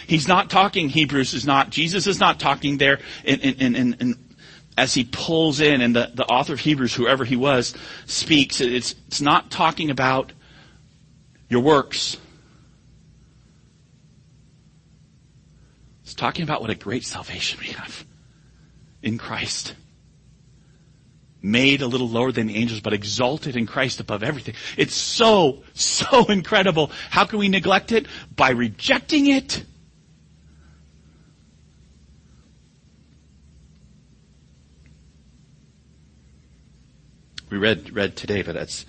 He's 0.07 0.27
not 0.27 0.49
talking, 0.49 0.89
Hebrews 0.89 1.35
is 1.35 1.45
not, 1.45 1.69
Jesus 1.69 2.07
is 2.07 2.19
not 2.19 2.41
talking 2.41 2.79
there 2.79 3.01
in, 3.25 3.41
in, 3.41 3.77
in, 3.77 3.95
in 3.95 4.28
as 4.79 4.95
he 4.95 5.03
pulls 5.03 5.59
in, 5.59 5.81
and 5.81 5.95
the, 5.95 6.13
the 6.15 6.25
author 6.25 6.53
of 6.53 6.61
Hebrews, 6.61 6.95
whoever 6.95 7.25
he 7.25 7.35
was, 7.35 7.75
speaks, 8.07 8.61
it's, 8.61 8.95
it's 9.09 9.21
not 9.21 9.51
talking 9.51 9.91
about 9.91 10.33
your 11.49 11.63
works. 11.63 12.17
It's 16.05 16.15
talking 16.15 16.45
about 16.45 16.61
what 16.61 16.71
a 16.71 16.77
great 16.77 17.05
salvation 17.05 17.59
we 17.61 17.73
have 17.73 18.07
in 19.03 19.19
Christ. 19.19 19.75
Made 21.43 21.83
a 21.83 21.89
little 21.89 22.09
lower 22.09 22.31
than 22.31 22.47
the 22.47 22.55
angels, 22.55 22.81
but 22.81 22.93
exalted 22.93 23.57
in 23.57 23.67
Christ 23.67 23.99
above 23.99 24.23
everything. 24.23 24.55
It's 24.77 24.95
so, 24.95 25.65
so 25.75 26.27
incredible. 26.29 26.93
How 27.11 27.25
can 27.25 27.41
we 27.41 27.49
neglect 27.49 27.91
it? 27.91 28.07
By 28.37 28.51
rejecting 28.51 29.27
it 29.27 29.65
we 37.51 37.59
read 37.59 37.95
read 37.95 38.17
today, 38.17 38.43
but 38.43 38.55
that's 38.55 38.85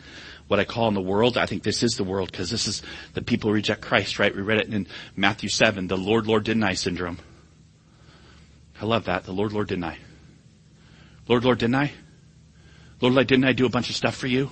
what 0.48 0.60
I 0.60 0.66
call 0.66 0.88
in 0.88 0.96
the 0.96 1.02
world. 1.02 1.38
I 1.38 1.46
think 1.46 1.64
this 1.64 1.84
is 1.84 1.96
the 1.96 2.04
world 2.04 2.32
because 2.32 2.50
this 2.50 2.68
is 2.68 2.82
the 3.14 3.22
people 3.22 3.52
reject 3.52 3.82
Christ, 3.82 4.18
right? 4.18 4.36
We 4.36 4.42
read 4.42 4.60
it 4.60 4.74
in 4.74 4.88
Matthew 5.16 5.48
7, 5.48 5.88
the 5.88 5.98
Lord, 5.98 6.26
Lord, 6.26 6.44
didn't 6.44 6.64
I 6.64 6.74
syndrome. 6.74 7.20
I 8.82 8.86
love 8.86 9.06
that. 9.06 9.26
The 9.26 9.32
Lord, 9.32 9.54
Lord, 9.54 9.68
didn't 9.68 9.84
I? 9.84 9.98
Lord, 11.28 11.44
Lord, 11.44 11.60
didn't 11.60 11.76
I? 11.76 11.92
Lord, 13.00 13.14
Lord, 13.14 13.28
didn't 13.28 13.46
I 13.46 13.54
do 13.54 13.66
a 13.66 13.70
bunch 13.70 13.90
of 13.90 13.96
stuff 13.96 14.16
for 14.16 14.28
you? 14.28 14.52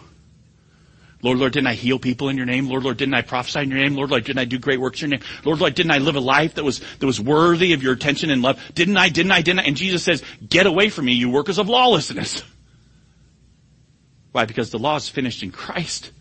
Lord, 1.24 1.40
Lord, 1.40 1.54
didn't 1.54 1.68
I 1.68 1.74
heal 1.74 1.98
people 1.98 2.30
in 2.30 2.38
your 2.38 2.46
name? 2.46 2.70
Lord, 2.70 2.84
Lord, 2.84 2.98
didn't 2.98 3.16
I 3.16 3.24
prophesy 3.24 3.62
in 3.62 3.72
your 3.72 3.80
name? 3.80 3.96
Lord, 3.96 4.12
Lord, 4.12 4.24
didn't 4.24 4.40
I 4.40 4.46
do 4.46 4.60
great 4.60 4.80
works 4.80 5.02
in 5.02 5.10
your 5.10 5.20
name? 5.20 5.28
Lord, 5.44 5.60
Lord, 5.60 5.74
didn't 5.74 5.92
I 5.92 5.98
live 5.98 6.16
a 6.16 6.20
life 6.20 6.56
that 6.56 6.64
was, 6.64 6.80
that 7.00 7.06
was 7.08 7.20
worthy 7.20 7.74
of 7.74 7.82
your 7.82 7.94
attention 7.94 8.30
and 8.30 8.44
love? 8.44 8.62
Didn't 8.76 8.98
I, 8.98 9.10
didn't 9.10 9.32
I, 9.32 9.42
didn't 9.42 9.62
I? 9.62 9.64
And 9.64 9.76
Jesus 9.76 10.04
says, 10.04 10.24
get 10.48 10.68
away 10.68 10.90
from 10.90 11.06
me, 11.06 11.14
you 11.14 11.32
workers 11.32 11.58
of 11.58 11.70
lawlessness. 11.70 12.44
Why? 14.38 14.46
Because 14.46 14.70
the 14.70 14.78
law 14.78 14.98
is 14.98 15.10
finished 15.10 15.42
in 15.42 15.50
Christ. 15.50 16.12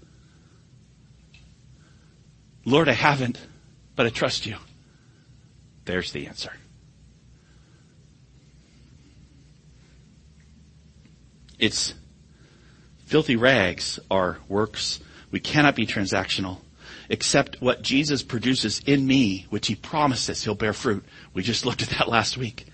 Lord, 2.65 2.89
I 2.89 2.93
haven't, 2.93 3.39
but 3.95 4.07
I 4.07 4.09
trust 4.09 4.47
you. 4.47 4.57
There's 5.85 6.13
the 6.13 6.27
answer. 6.27 6.51
It's 11.59 11.93
filthy 13.05 13.37
rags 13.37 14.01
are 14.11 14.39
works. 14.49 14.99
We 15.31 15.39
cannot 15.39 15.75
be 15.75 15.87
transactional 15.87 16.61
except 17.11 17.61
what 17.61 17.83
Jesus 17.83 18.23
produces 18.23 18.79
in 18.87 19.07
me, 19.07 19.45
which 19.51 19.67
he 19.67 19.75
promises 19.75 20.43
he'll 20.43 20.55
bear 20.55 20.73
fruit. 20.73 21.05
We 21.35 21.43
just 21.43 21.67
looked 21.67 21.83
at 21.83 21.91
that 21.91 22.09
last 22.09 22.39
week. 22.39 22.65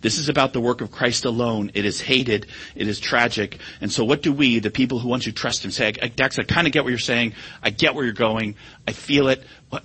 This 0.00 0.18
is 0.18 0.28
about 0.28 0.52
the 0.52 0.60
work 0.60 0.80
of 0.80 0.90
Christ 0.90 1.24
alone. 1.24 1.70
It 1.74 1.84
is 1.84 2.00
hated. 2.00 2.46
It 2.74 2.88
is 2.88 3.00
tragic. 3.00 3.58
And 3.80 3.90
so 3.90 4.04
what 4.04 4.22
do 4.22 4.32
we, 4.32 4.58
the 4.58 4.70
people 4.70 4.98
who 4.98 5.08
want 5.08 5.24
to 5.24 5.32
trust 5.32 5.64
him, 5.64 5.70
say, 5.70 5.92
Dax, 5.92 6.38
I 6.38 6.42
kind 6.42 6.66
of 6.66 6.72
get 6.72 6.84
what 6.84 6.90
you're 6.90 6.98
saying. 6.98 7.34
I 7.62 7.70
get 7.70 7.94
where 7.94 8.04
you're 8.04 8.14
going. 8.14 8.56
I 8.86 8.92
feel 8.92 9.28
it. 9.28 9.42
What, 9.70 9.84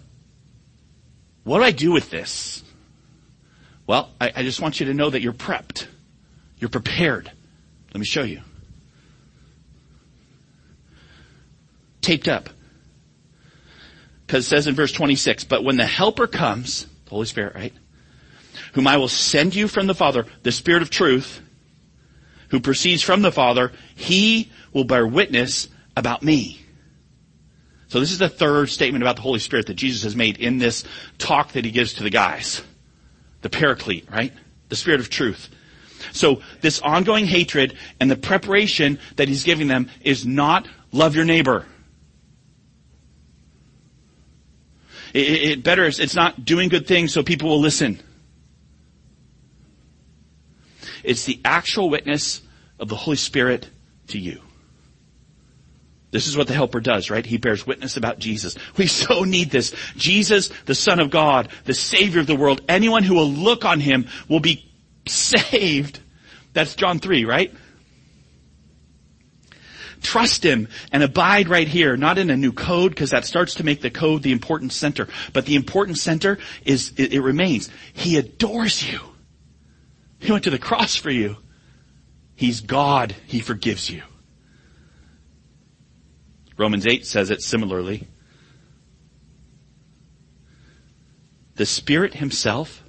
what 1.43 1.60
do 1.60 1.63
I 1.63 1.71
do 1.71 1.91
with 1.91 2.10
this? 2.10 2.63
Well, 3.88 4.10
I, 4.19 4.32
I 4.38 4.43
just 4.43 4.62
want 4.62 4.80
you 4.80 4.86
to 4.88 4.93
know 4.93 5.10
that 5.10 5.21
you're 5.21 5.34
prepped. 5.34 5.88
You're 6.60 6.69
prepared. 6.69 7.32
Let 7.93 8.00
me 8.00 8.06
show 8.06 8.24
you. 8.24 8.41
Taped 12.02 12.28
up. 12.28 12.50
Because 14.26 14.45
it 14.45 14.50
says 14.50 14.67
in 14.67 14.76
verse 14.76 14.91
26, 14.91 15.43
but 15.43 15.63
when 15.63 15.76
the 15.76 15.86
helper 15.86 16.26
comes, 16.26 16.86
the 17.06 17.10
Holy 17.10 17.26
Spirit, 17.26 17.54
right? 17.54 17.74
Whom 18.74 18.88
I 18.88 18.98
will 18.98 19.08
send 19.08 19.56
you 19.56 19.68
from 19.68 19.88
the 19.88 19.96
Father, 19.96 20.26
the 20.44 20.52
Spirit 20.52 20.82
of 20.82 20.90
truth, 20.90 21.42
who 22.50 22.60
proceeds 22.60 23.02
from 23.02 23.22
the 23.22 23.32
Father, 23.32 23.72
he 23.96 24.52
will 24.74 24.84
bear 24.84 25.08
witness 25.08 25.70
about 25.96 26.24
me. 26.24 26.62
So 27.88 28.00
this 28.00 28.12
is 28.12 28.20
the 28.20 28.30
third 28.30 28.70
statement 28.70 29.04
about 29.04 29.18
the 29.18 29.22
Holy 29.22 29.40
Spirit 29.40 29.68
that 29.68 29.74
Jesus 29.74 30.04
has 30.04 30.16
made 30.16 30.38
in 30.38 30.60
this 30.60 30.86
talk 31.18 31.54
that 31.54 31.66
he 31.66 31.72
gives 31.72 31.96
to 31.96 32.04
the 32.04 32.10
guys. 32.10 32.62
The 33.42 33.50
paraclete, 33.50 34.10
right? 34.10 34.32
The 34.70 34.76
Spirit 34.76 35.02
of 35.02 35.10
truth. 35.10 35.50
So 36.14 36.42
this 36.62 36.80
ongoing 36.80 37.26
hatred 37.26 37.78
and 38.00 38.10
the 38.10 38.16
preparation 38.16 39.00
that 39.18 39.28
he's 39.28 39.44
giving 39.44 39.68
them 39.68 39.90
is 40.02 40.26
not 40.26 40.68
love 40.92 41.16
your 41.16 41.26
neighbor. 41.26 41.66
It, 45.14 45.20
it 45.20 45.64
better, 45.64 45.86
it's 45.86 46.16
not 46.16 46.46
doing 46.46 46.70
good 46.70 46.88
things 46.88 47.14
so 47.14 47.24
people 47.24 47.50
will 47.50 47.60
listen. 47.60 48.00
It's 51.04 51.26
the 51.26 51.40
actual 51.44 51.90
witness 51.90 52.42
of 52.80 52.90
the 52.90 52.96
Holy 52.96 53.18
Spirit 53.18 53.70
to 54.08 54.20
you. 54.20 54.42
This 56.12 56.28
is 56.28 56.36
what 56.36 56.48
the 56.48 56.54
helper 56.54 56.82
does, 56.82 57.10
right? 57.10 57.26
He 57.26 57.38
bears 57.38 57.66
witness 57.66 57.96
about 57.96 58.20
Jesus. 58.20 58.56
We 58.78 58.88
so 58.88 59.24
need 59.24 59.50
this. 59.50 59.74
Jesus, 59.96 60.50
the 60.66 60.76
Son 60.76 61.00
of 61.00 61.10
God, 61.10 61.50
the 61.64 61.74
Savior 61.74 62.20
of 62.20 62.28
the 62.28 62.36
world, 62.36 62.62
anyone 62.68 63.04
who 63.04 63.16
will 63.16 63.32
look 63.32 63.66
on 63.66 63.80
Him 63.80 64.08
will 64.28 64.42
be 64.42 64.70
saved. 65.08 66.00
That's 66.54 66.76
John 66.76 67.00
3, 67.00 67.26
right? 67.26 67.54
Trust 70.02 70.44
Him 70.44 70.68
and 70.92 71.04
abide 71.04 71.48
right 71.48 71.68
here, 71.68 71.96
not 71.96 72.18
in 72.18 72.30
a 72.30 72.36
new 72.36 72.52
code, 72.52 72.92
because 72.92 73.12
that 73.12 73.24
starts 73.24 73.56
to 73.56 73.64
make 73.64 73.82
the 73.82 73.92
code 73.92 74.24
the 74.24 74.32
important 74.32 74.74
center. 74.74 75.08
But 75.32 75.46
the 75.46 75.56
important 75.56 75.98
center 75.98 76.40
is, 76.66 76.92
it, 76.98 77.14
it 77.14 77.22
remains. 77.22 77.70
He 77.94 78.18
adores 78.18 78.92
you. 78.92 79.00
He 80.21 80.31
went 80.31 80.43
to 80.43 80.49
the 80.51 80.60
cross 80.60 80.95
for 80.95 81.10
you. 81.10 81.38
He's 82.36 82.62
God. 82.62 83.15
He 83.25 83.39
forgives 83.39 83.89
you. 83.89 84.03
Romans 86.57 86.86
8 86.86 87.05
says 87.05 87.31
it 87.31 87.41
similarly. 87.41 88.07
The 91.55 91.65
Spirit 91.65 92.13
Himself 92.13 92.84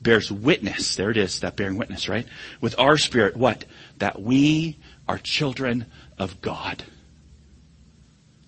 bears 0.00 0.32
witness. 0.32 0.96
There 0.96 1.10
it 1.10 1.16
is, 1.16 1.40
that 1.40 1.56
bearing 1.56 1.76
witness, 1.76 2.08
right? 2.08 2.26
With 2.60 2.78
our 2.78 2.96
spirit, 2.96 3.36
what? 3.36 3.64
That 3.98 4.20
we 4.20 4.78
are 5.06 5.18
children 5.18 5.86
of 6.18 6.40
God. 6.40 6.82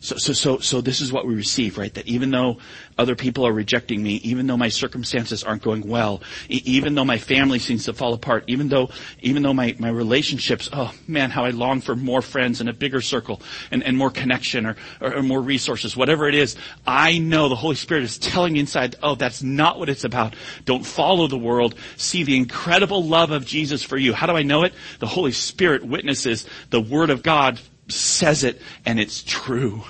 So, 0.02 0.16
so, 0.16 0.32
so, 0.32 0.58
so 0.58 0.80
this 0.80 1.00
is 1.00 1.12
what 1.12 1.28
we 1.28 1.36
receive, 1.36 1.78
right? 1.78 1.94
That 1.94 2.08
even 2.08 2.32
though 2.32 2.58
other 2.98 3.14
people 3.14 3.46
are 3.46 3.52
rejecting 3.52 4.02
me, 4.02 4.14
even 4.24 4.48
though 4.48 4.56
my 4.56 4.68
circumstances 4.68 5.44
aren't 5.44 5.62
going 5.62 5.86
well, 5.86 6.22
e- 6.48 6.60
even 6.64 6.96
though 6.96 7.04
my 7.04 7.18
family 7.18 7.60
seems 7.60 7.84
to 7.84 7.92
fall 7.92 8.12
apart, 8.12 8.42
even 8.48 8.68
though, 8.68 8.90
even 9.20 9.44
though 9.44 9.54
my, 9.54 9.76
my 9.78 9.88
relationships, 9.88 10.68
oh 10.72 10.92
man, 11.06 11.30
how 11.30 11.44
I 11.44 11.50
long 11.50 11.80
for 11.80 11.94
more 11.94 12.20
friends 12.20 12.60
and 12.60 12.68
a 12.68 12.72
bigger 12.72 13.00
circle 13.00 13.40
and, 13.70 13.84
and 13.84 13.96
more 13.96 14.10
connection 14.10 14.66
or, 14.66 14.76
or, 15.00 15.18
or 15.18 15.22
more 15.22 15.40
resources, 15.40 15.96
whatever 15.96 16.28
it 16.28 16.34
is, 16.34 16.56
I 16.84 17.18
know 17.18 17.48
the 17.48 17.54
Holy 17.54 17.76
Spirit 17.76 18.02
is 18.02 18.18
telling 18.18 18.56
inside, 18.56 18.96
oh, 19.04 19.14
that's 19.14 19.40
not 19.40 19.78
what 19.78 19.88
it's 19.88 20.02
about. 20.02 20.34
Don't 20.64 20.84
follow 20.84 21.28
the 21.28 21.38
world. 21.38 21.76
See 21.96 22.24
the 22.24 22.36
incredible 22.36 23.04
love 23.04 23.30
of 23.30 23.46
Jesus 23.46 23.84
for 23.84 23.96
you. 23.96 24.14
How 24.14 24.26
do 24.26 24.32
I 24.32 24.42
know 24.42 24.64
it? 24.64 24.74
The 24.98 25.06
Holy 25.06 25.30
Spirit 25.30 25.86
witnesses 25.86 26.44
the 26.70 26.80
Word 26.80 27.10
of 27.10 27.22
God 27.22 27.60
says 27.92 28.44
it 28.44 28.60
and 28.84 28.98
it's 28.98 29.22
true. 29.22 29.82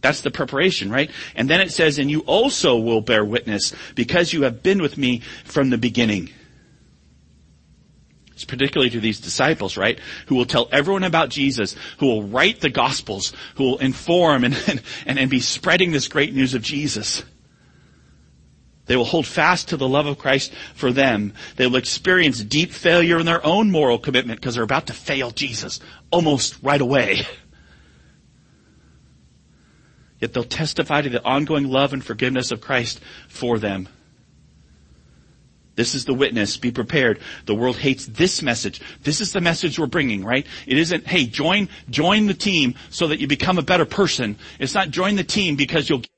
That's 0.00 0.20
the 0.20 0.30
preparation, 0.30 0.90
right? 0.90 1.10
And 1.34 1.50
then 1.50 1.60
it 1.60 1.72
says, 1.72 1.98
and 1.98 2.10
you 2.10 2.20
also 2.20 2.78
will 2.78 3.00
bear 3.00 3.24
witness 3.24 3.74
because 3.94 4.32
you 4.32 4.42
have 4.42 4.62
been 4.62 4.80
with 4.80 4.96
me 4.96 5.22
from 5.44 5.70
the 5.70 5.78
beginning. 5.78 6.30
It's 8.32 8.44
particularly 8.44 8.90
to 8.90 9.00
these 9.00 9.18
disciples, 9.18 9.76
right? 9.76 9.98
Who 10.26 10.36
will 10.36 10.44
tell 10.44 10.68
everyone 10.70 11.02
about 11.02 11.30
Jesus, 11.30 11.74
who 11.98 12.06
will 12.06 12.22
write 12.22 12.60
the 12.60 12.70
gospels, 12.70 13.32
who 13.56 13.64
will 13.64 13.78
inform 13.78 14.44
and, 14.44 14.56
and, 15.06 15.18
and 15.18 15.28
be 15.28 15.40
spreading 15.40 15.90
this 15.90 16.06
great 16.06 16.32
news 16.32 16.54
of 16.54 16.62
Jesus. 16.62 17.24
They 18.88 18.96
will 18.96 19.04
hold 19.04 19.26
fast 19.26 19.68
to 19.68 19.76
the 19.76 19.86
love 19.86 20.06
of 20.06 20.18
Christ 20.18 20.52
for 20.74 20.90
them. 20.90 21.34
They 21.56 21.66
will 21.66 21.76
experience 21.76 22.42
deep 22.42 22.72
failure 22.72 23.20
in 23.20 23.26
their 23.26 23.44
own 23.46 23.70
moral 23.70 23.98
commitment 23.98 24.40
because 24.40 24.56
they're 24.56 24.64
about 24.64 24.88
to 24.88 24.94
fail 24.94 25.30
Jesus 25.30 25.78
almost 26.10 26.56
right 26.62 26.80
away. 26.80 27.20
Yet 30.20 30.32
they'll 30.32 30.42
testify 30.42 31.02
to 31.02 31.10
the 31.10 31.24
ongoing 31.24 31.68
love 31.68 31.92
and 31.92 32.04
forgiveness 32.04 32.50
of 32.50 32.60
Christ 32.60 33.00
for 33.28 33.58
them. 33.58 33.88
This 35.76 35.94
is 35.94 36.06
the 36.06 36.14
witness. 36.14 36.56
Be 36.56 36.72
prepared. 36.72 37.20
The 37.44 37.54
world 37.54 37.76
hates 37.76 38.06
this 38.06 38.42
message. 38.42 38.80
This 39.02 39.20
is 39.20 39.32
the 39.32 39.40
message 39.40 39.78
we're 39.78 39.86
bringing, 39.86 40.24
right? 40.24 40.44
It 40.66 40.76
isn't, 40.76 41.06
hey, 41.06 41.26
join, 41.26 41.68
join 41.88 42.26
the 42.26 42.34
team 42.34 42.74
so 42.90 43.06
that 43.06 43.20
you 43.20 43.28
become 43.28 43.58
a 43.58 43.62
better 43.62 43.84
person. 43.84 44.38
It's 44.58 44.74
not 44.74 44.90
join 44.90 45.14
the 45.14 45.22
team 45.22 45.54
because 45.54 45.88
you'll 45.88 46.00
get 46.00 46.10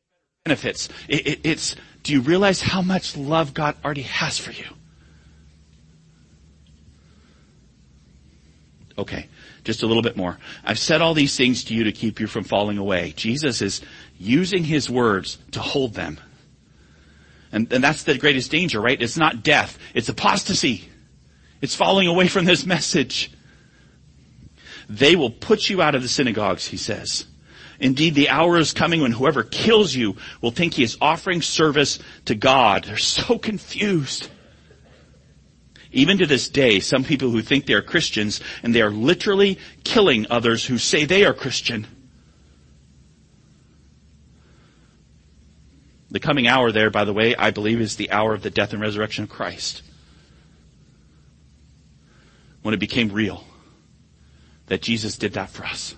benefits. 0.46 0.88
It, 1.09 1.26
it, 1.26 1.40
it's, 1.44 1.76
do 2.03 2.13
you 2.13 2.21
realize 2.21 2.61
how 2.61 2.83
much 2.83 3.17
love 3.17 3.55
God 3.55 3.77
already 3.85 4.03
has 4.03 4.39
for 4.39 4.53
you? 4.53 4.67
Okay, 8.99 9.29
just 9.65 9.83
a 9.83 9.87
little 9.87 10.03
bit 10.03 10.17
more. 10.17 10.39
I've 10.65 10.79
said 10.79 11.01
all 11.01 11.15
these 11.15 11.37
things 11.37 11.65
to 11.65 11.75
you 11.75 11.85
to 11.85 11.93
keep 11.93 12.21
you 12.21 12.27
from 12.27 12.45
falling 12.45 12.79
away. 12.79 13.15
Jesus 13.17 13.63
is 13.63 13.81
using 14.19 14.65
his 14.65 14.91
words 14.91 15.39
to 15.53 15.61
hold 15.61 15.95
them. 15.95 16.21
And, 17.53 17.73
and 17.73 17.83
that's 17.83 18.05
the 18.05 18.17
greatest 18.19 18.51
danger, 18.51 18.81
right? 18.81 19.01
It's 19.01 19.17
not 19.17 19.43
death. 19.43 19.79
It's 19.95 20.09
apostasy. 20.09 20.89
It's 21.61 21.75
falling 21.75 22.09
away 22.09 22.29
from 22.29 22.45
this 22.45 22.65
message. 22.65 23.33
They 24.89 25.17
will 25.17 25.31
put 25.31 25.71
you 25.71 25.81
out 25.83 25.95
of 25.95 26.03
the 26.03 26.09
synagogues, 26.09 26.67
he 26.67 26.77
says. 26.77 27.27
Indeed, 27.81 28.14
the 28.14 28.29
hour 28.29 28.59
is 28.59 28.75
coming 28.75 29.01
when 29.01 29.12
whoever 29.12 29.43
kills 29.43 29.95
you 29.95 30.16
will 30.43 30.51
think 30.51 30.75
he 30.75 30.83
is 30.83 30.99
offering 31.01 31.40
service 31.40 31.99
to 32.27 32.35
God. 32.35 32.85
They're 32.85 32.99
so 32.99 33.38
confused. 33.51 34.29
Even 35.90 36.19
to 36.19 36.27
this 36.27 36.49
day, 36.49 36.79
some 36.79 37.03
people 37.03 37.31
who 37.31 37.43
think 37.43 37.66
they 37.66 37.73
are 37.73 37.83
Christians 37.83 38.40
and 38.62 38.75
they 38.75 38.83
are 38.83 38.90
literally 38.90 39.59
killing 39.83 40.27
others 40.31 40.64
who 40.64 40.79
say 40.79 41.05
they 41.05 41.25
are 41.25 41.35
Christian. 41.35 41.87
The 46.11 46.21
coming 46.21 46.47
hour 46.47 46.71
there, 46.71 46.90
by 46.90 47.05
the 47.05 47.12
way, 47.12 47.35
I 47.35 47.51
believe 47.51 47.81
is 47.81 47.97
the 47.97 48.11
hour 48.11 48.35
of 48.35 48.43
the 48.43 48.51
death 48.51 48.73
and 48.73 48.83
resurrection 48.83 49.25
of 49.25 49.31
Christ. 49.31 49.83
When 52.62 52.75
it 52.75 52.81
became 52.81 53.09
real 53.11 53.43
that 54.66 54.83
Jesus 54.83 55.16
did 55.16 55.33
that 55.33 55.51
for 55.51 55.64
us. 55.64 55.95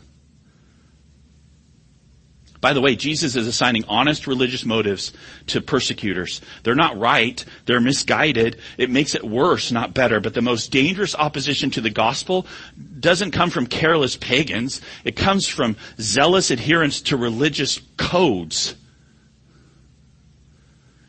By 2.63 2.75
the 2.75 2.81
way, 2.81 2.95
Jesus 2.95 3.35
is 3.35 3.49
assigning 3.49 3.85
honest 3.89 4.29
religious 4.29 4.65
motives 4.65 5.13
to 5.49 5.61
persecutors. 5.61 6.41
They're 6.63 6.77
not 6.77 6.97
right. 6.97 7.45
They're 7.67 7.81
misguided. 7.81 8.57
It 8.79 8.89
makes 8.89 9.17
it 9.17 9.25
worse, 9.25 9.73
not 9.73 9.95
better. 9.95 10.21
But 10.21 10.35
the 10.35 10.43
most 10.43 10.71
dangerous 10.71 11.17
opposition 11.17 11.73
to 11.73 11.81
the 11.81 11.91
gospel 11.91 12.47
doesn't 13.01 13.33
come 13.33 13.51
from 13.51 13.67
careless 13.67 14.17
pagans. 14.17 14.81
It 15.03 15.17
comes 15.17 15.49
from 15.49 15.77
zealous 15.99 16.53
adherence 16.53 17.03
to 17.03 17.17
religious 17.17 17.81
codes. 17.97 18.77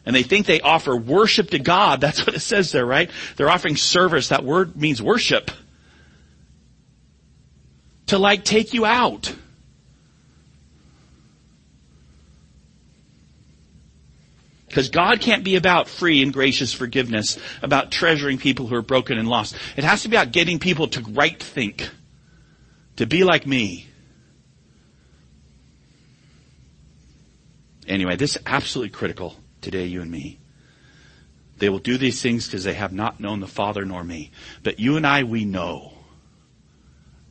And 0.07 0.15
they 0.15 0.23
think 0.23 0.47
they 0.47 0.59
offer 0.59 0.95
worship 0.95 1.51
to 1.51 1.59
God. 1.59 2.01
That's 2.01 2.25
what 2.25 2.35
it 2.35 2.39
says 2.39 2.71
there, 2.71 2.85
right? 2.85 3.11
They're 3.37 3.51
offering 3.51 3.77
service. 3.77 4.29
That 4.29 4.43
word 4.43 4.75
means 4.75 5.03
worship. 5.03 5.51
To 8.07 8.17
like 8.17 8.43
take 8.43 8.73
you 8.73 8.85
out. 8.85 9.35
Because 14.73 14.89
God 14.89 15.21
can't 15.21 15.43
be 15.43 15.55
about 15.55 15.87
free 15.87 16.23
and 16.23 16.33
gracious 16.33 16.73
forgiveness, 16.73 17.37
about 17.61 17.91
treasuring 17.91 18.39
people 18.39 18.65
who 18.65 18.73
are 18.73 18.81
broken 18.81 19.19
and 19.19 19.27
lost. 19.27 19.55
It 19.77 19.83
has 19.83 20.01
to 20.01 20.09
be 20.09 20.15
about 20.15 20.31
getting 20.31 20.57
people 20.57 20.87
to 20.87 21.01
right 21.11 21.39
think, 21.39 21.91
to 22.95 23.05
be 23.05 23.23
like 23.23 23.45
me. 23.45 23.85
Anyway, 27.87 28.15
this 28.15 28.35
is 28.35 28.41
absolutely 28.47 28.89
critical 28.89 29.35
today, 29.61 29.85
you 29.85 30.01
and 30.01 30.09
me. 30.09 30.39
They 31.59 31.69
will 31.69 31.77
do 31.77 31.99
these 31.99 32.19
things 32.19 32.47
because 32.47 32.63
they 32.63 32.73
have 32.73 32.91
not 32.91 33.19
known 33.19 33.41
the 33.41 33.47
Father 33.47 33.85
nor 33.85 34.03
me. 34.03 34.31
But 34.63 34.79
you 34.79 34.97
and 34.97 35.05
I, 35.05 35.21
we 35.21 35.45
know. 35.45 35.93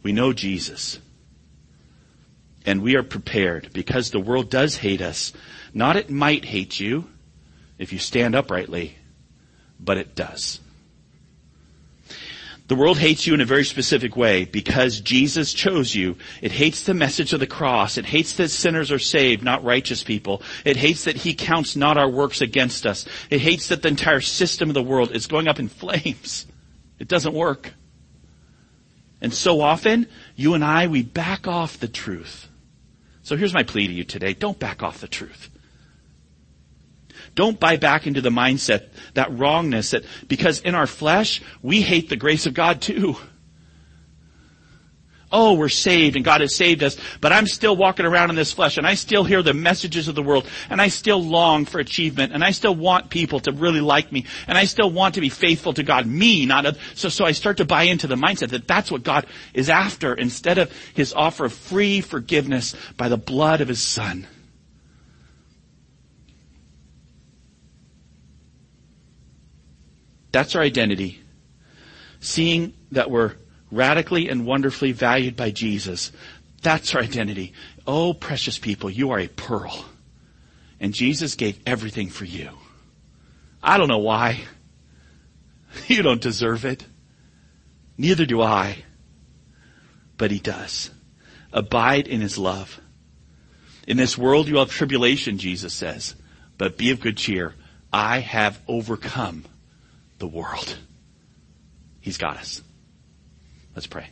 We 0.05 0.13
know 0.13 0.33
Jesus. 0.33 1.01
And 2.65 2.83
we 2.83 2.95
are 2.95 3.03
prepared 3.03 3.71
because 3.73 4.11
the 4.13 4.21
world 4.21 4.49
does 4.49 4.77
hate 4.77 5.01
us. 5.01 5.33
Not 5.75 5.97
it 5.97 6.09
might 6.09 6.45
hate 6.45 6.79
you, 6.79 7.09
if 7.83 7.93
you 7.93 7.99
stand 7.99 8.35
uprightly, 8.35 8.97
but 9.81 9.99
it 9.99 10.15
does. 10.15 10.61
The 12.69 12.77
world 12.77 12.97
hates 12.97 13.27
you 13.27 13.35
in 13.35 13.41
a 13.41 13.45
very 13.45 13.65
specific 13.65 14.17
way 14.17 14.45
because 14.45 15.01
Jesus 15.01 15.53
chose 15.53 15.95
you. 15.95 16.17
It 16.41 16.53
hates 16.53 16.85
the 16.85 16.95
message 16.95 17.33
of 17.33 17.41
the 17.41 17.47
cross. 17.47 17.99
It 17.99 18.07
hates 18.07 18.35
that 18.35 18.51
sinners 18.51 18.93
are 18.93 19.01
saved, 19.01 19.43
not 19.43 19.65
righteous 19.65 20.05
people. 20.05 20.43
It 20.65 20.77
hates 20.77 21.05
that 21.05 21.17
he 21.17 21.35
counts 21.35 21.75
not 21.77 21.99
our 21.99 22.09
works 22.09 22.41
against 22.41 22.87
us. 22.87 23.05
It 23.31 23.41
hates 23.41 23.69
that 23.69 23.83
the 23.83 23.89
entire 23.89 24.21
system 24.21 24.71
of 24.71 24.75
the 24.75 24.83
world 24.83 25.11
is 25.11 25.27
going 25.27 25.49
up 25.49 25.59
in 25.59 25.69
flames. 25.69 26.47
It 26.99 27.09
doesn't 27.09 27.35
work. 27.35 27.73
And 29.21 29.35
so 29.35 29.61
often, 29.61 30.07
you 30.37 30.55
and 30.55 30.65
I, 30.65 30.87
we 30.87 31.03
back 31.03 31.47
off 31.49 31.79
the 31.79 31.89
truth. 31.89 32.49
So 33.23 33.37
here's 33.37 33.53
my 33.53 33.65
plea 33.65 33.89
to 33.89 33.93
you 33.93 34.05
today. 34.05 34.35
Don't 34.35 34.59
back 34.59 34.83
off 34.83 35.01
the 35.01 35.09
truth. 35.09 35.51
Don't 37.35 37.59
buy 37.59 37.77
back 37.77 38.07
into 38.07 38.21
the 38.21 38.31
mindset, 38.31 38.89
that 39.15 39.37
wrongness 39.37 39.93
that, 39.93 40.05
because 40.29 40.61
in 40.61 40.75
our 40.75 40.87
flesh, 40.87 41.41
we 41.63 41.81
hate 41.81 42.09
the 42.09 42.17
grace 42.17 42.47
of 42.47 42.55
God 42.55 42.83
too. 42.83 43.17
Oh, 45.35 45.55
we're 45.55 45.71
saved 45.71 46.15
and 46.15 46.25
God 46.25 46.43
has 46.43 46.55
saved 46.55 46.83
us, 46.83 46.99
but 47.23 47.33
I'm 47.33 47.47
still 47.47 47.75
walking 47.75 48.05
around 48.05 48.29
in 48.29 48.37
this 48.37 48.53
flesh 48.53 48.77
and 48.77 48.87
I 48.87 48.95
still 48.95 49.25
hear 49.25 49.43
the 49.43 49.55
messages 49.55 50.07
of 50.07 50.15
the 50.15 50.23
world 50.23 50.47
and 50.69 50.79
I 50.79 50.89
still 50.89 51.25
long 51.25 51.65
for 51.65 51.81
achievement 51.81 52.35
and 52.35 52.45
I 52.45 52.51
still 52.51 52.75
want 52.75 53.09
people 53.09 53.41
to 53.41 53.53
really 53.53 53.81
like 53.81 54.13
me 54.13 54.27
and 54.47 54.59
I 54.59 54.67
still 54.67 54.91
want 54.91 55.15
to 55.15 55.23
be 55.23 55.31
faithful 55.31 55.73
to 55.73 55.83
God, 55.83 56.07
me, 56.07 56.45
not 56.45 56.67
a, 56.67 56.77
so, 56.95 57.09
so 57.09 57.25
I 57.25 57.33
start 57.33 57.57
to 57.57 57.65
buy 57.65 57.85
into 57.85 58.07
the 58.07 58.15
mindset 58.15 58.51
that 58.51 58.69
that's 58.69 58.91
what 58.91 59.05
God 59.05 59.27
is 59.55 59.71
after 59.71 60.13
instead 60.13 60.59
of 60.59 60.71
His 60.93 61.15
offer 61.15 61.47
of 61.47 61.55
free 61.55 62.03
forgiveness 62.03 62.77
by 62.99 63.09
the 63.09 63.17
blood 63.17 63.63
of 63.63 63.69
His 63.69 63.81
Son. 63.81 64.27
That's 70.33 70.57
our 70.57 70.63
identity. 70.63 71.21
Seeing 72.21 72.75
that 72.93 73.11
we're 73.11 73.35
radically 73.71 74.29
and 74.29 74.47
wonderfully 74.47 74.93
valued 74.93 75.37
by 75.37 75.51
Jesus. 75.51 76.13
That's 76.63 76.95
our 76.95 77.03
identity. 77.03 77.53
Oh, 77.87 78.15
precious 78.15 78.59
people, 78.59 78.91
you 78.91 79.11
are 79.11 79.19
a 79.19 79.29
pearl. 79.29 79.85
And 80.81 80.95
Jesus 80.95 81.35
gave 81.35 81.61
everything 81.67 82.09
for 82.09 82.25
you. 82.25 82.51
I 83.63 83.79
don't 83.79 83.89
know 83.89 83.99
why. 83.99 84.41
You 85.87 86.03
don't 86.03 86.21
deserve 86.21 86.67
it. 86.67 86.85
Neither 87.97 88.27
do 88.27 88.43
I. 88.43 88.85
But 90.19 90.31
he 90.31 90.39
does. 90.39 90.91
Abide 91.51 92.07
in 92.07 92.21
his 92.21 92.37
love. 92.37 92.79
In 93.87 93.97
this 93.97 94.19
world 94.19 94.49
you 94.49 94.57
have 94.57 94.71
tribulation, 94.71 95.39
Jesus 95.39 95.73
says, 95.73 96.15
but 96.59 96.77
be 96.77 96.91
of 96.91 97.01
good 97.01 97.17
cheer. 97.17 97.55
I 97.91 98.19
have 98.19 98.61
overcome 98.69 99.47
the 100.23 100.29
world. 100.29 100.79
He's 102.01 102.17
got 102.17 102.37
us. 102.37 102.63
Let's 103.75 103.89
pray. 103.89 104.09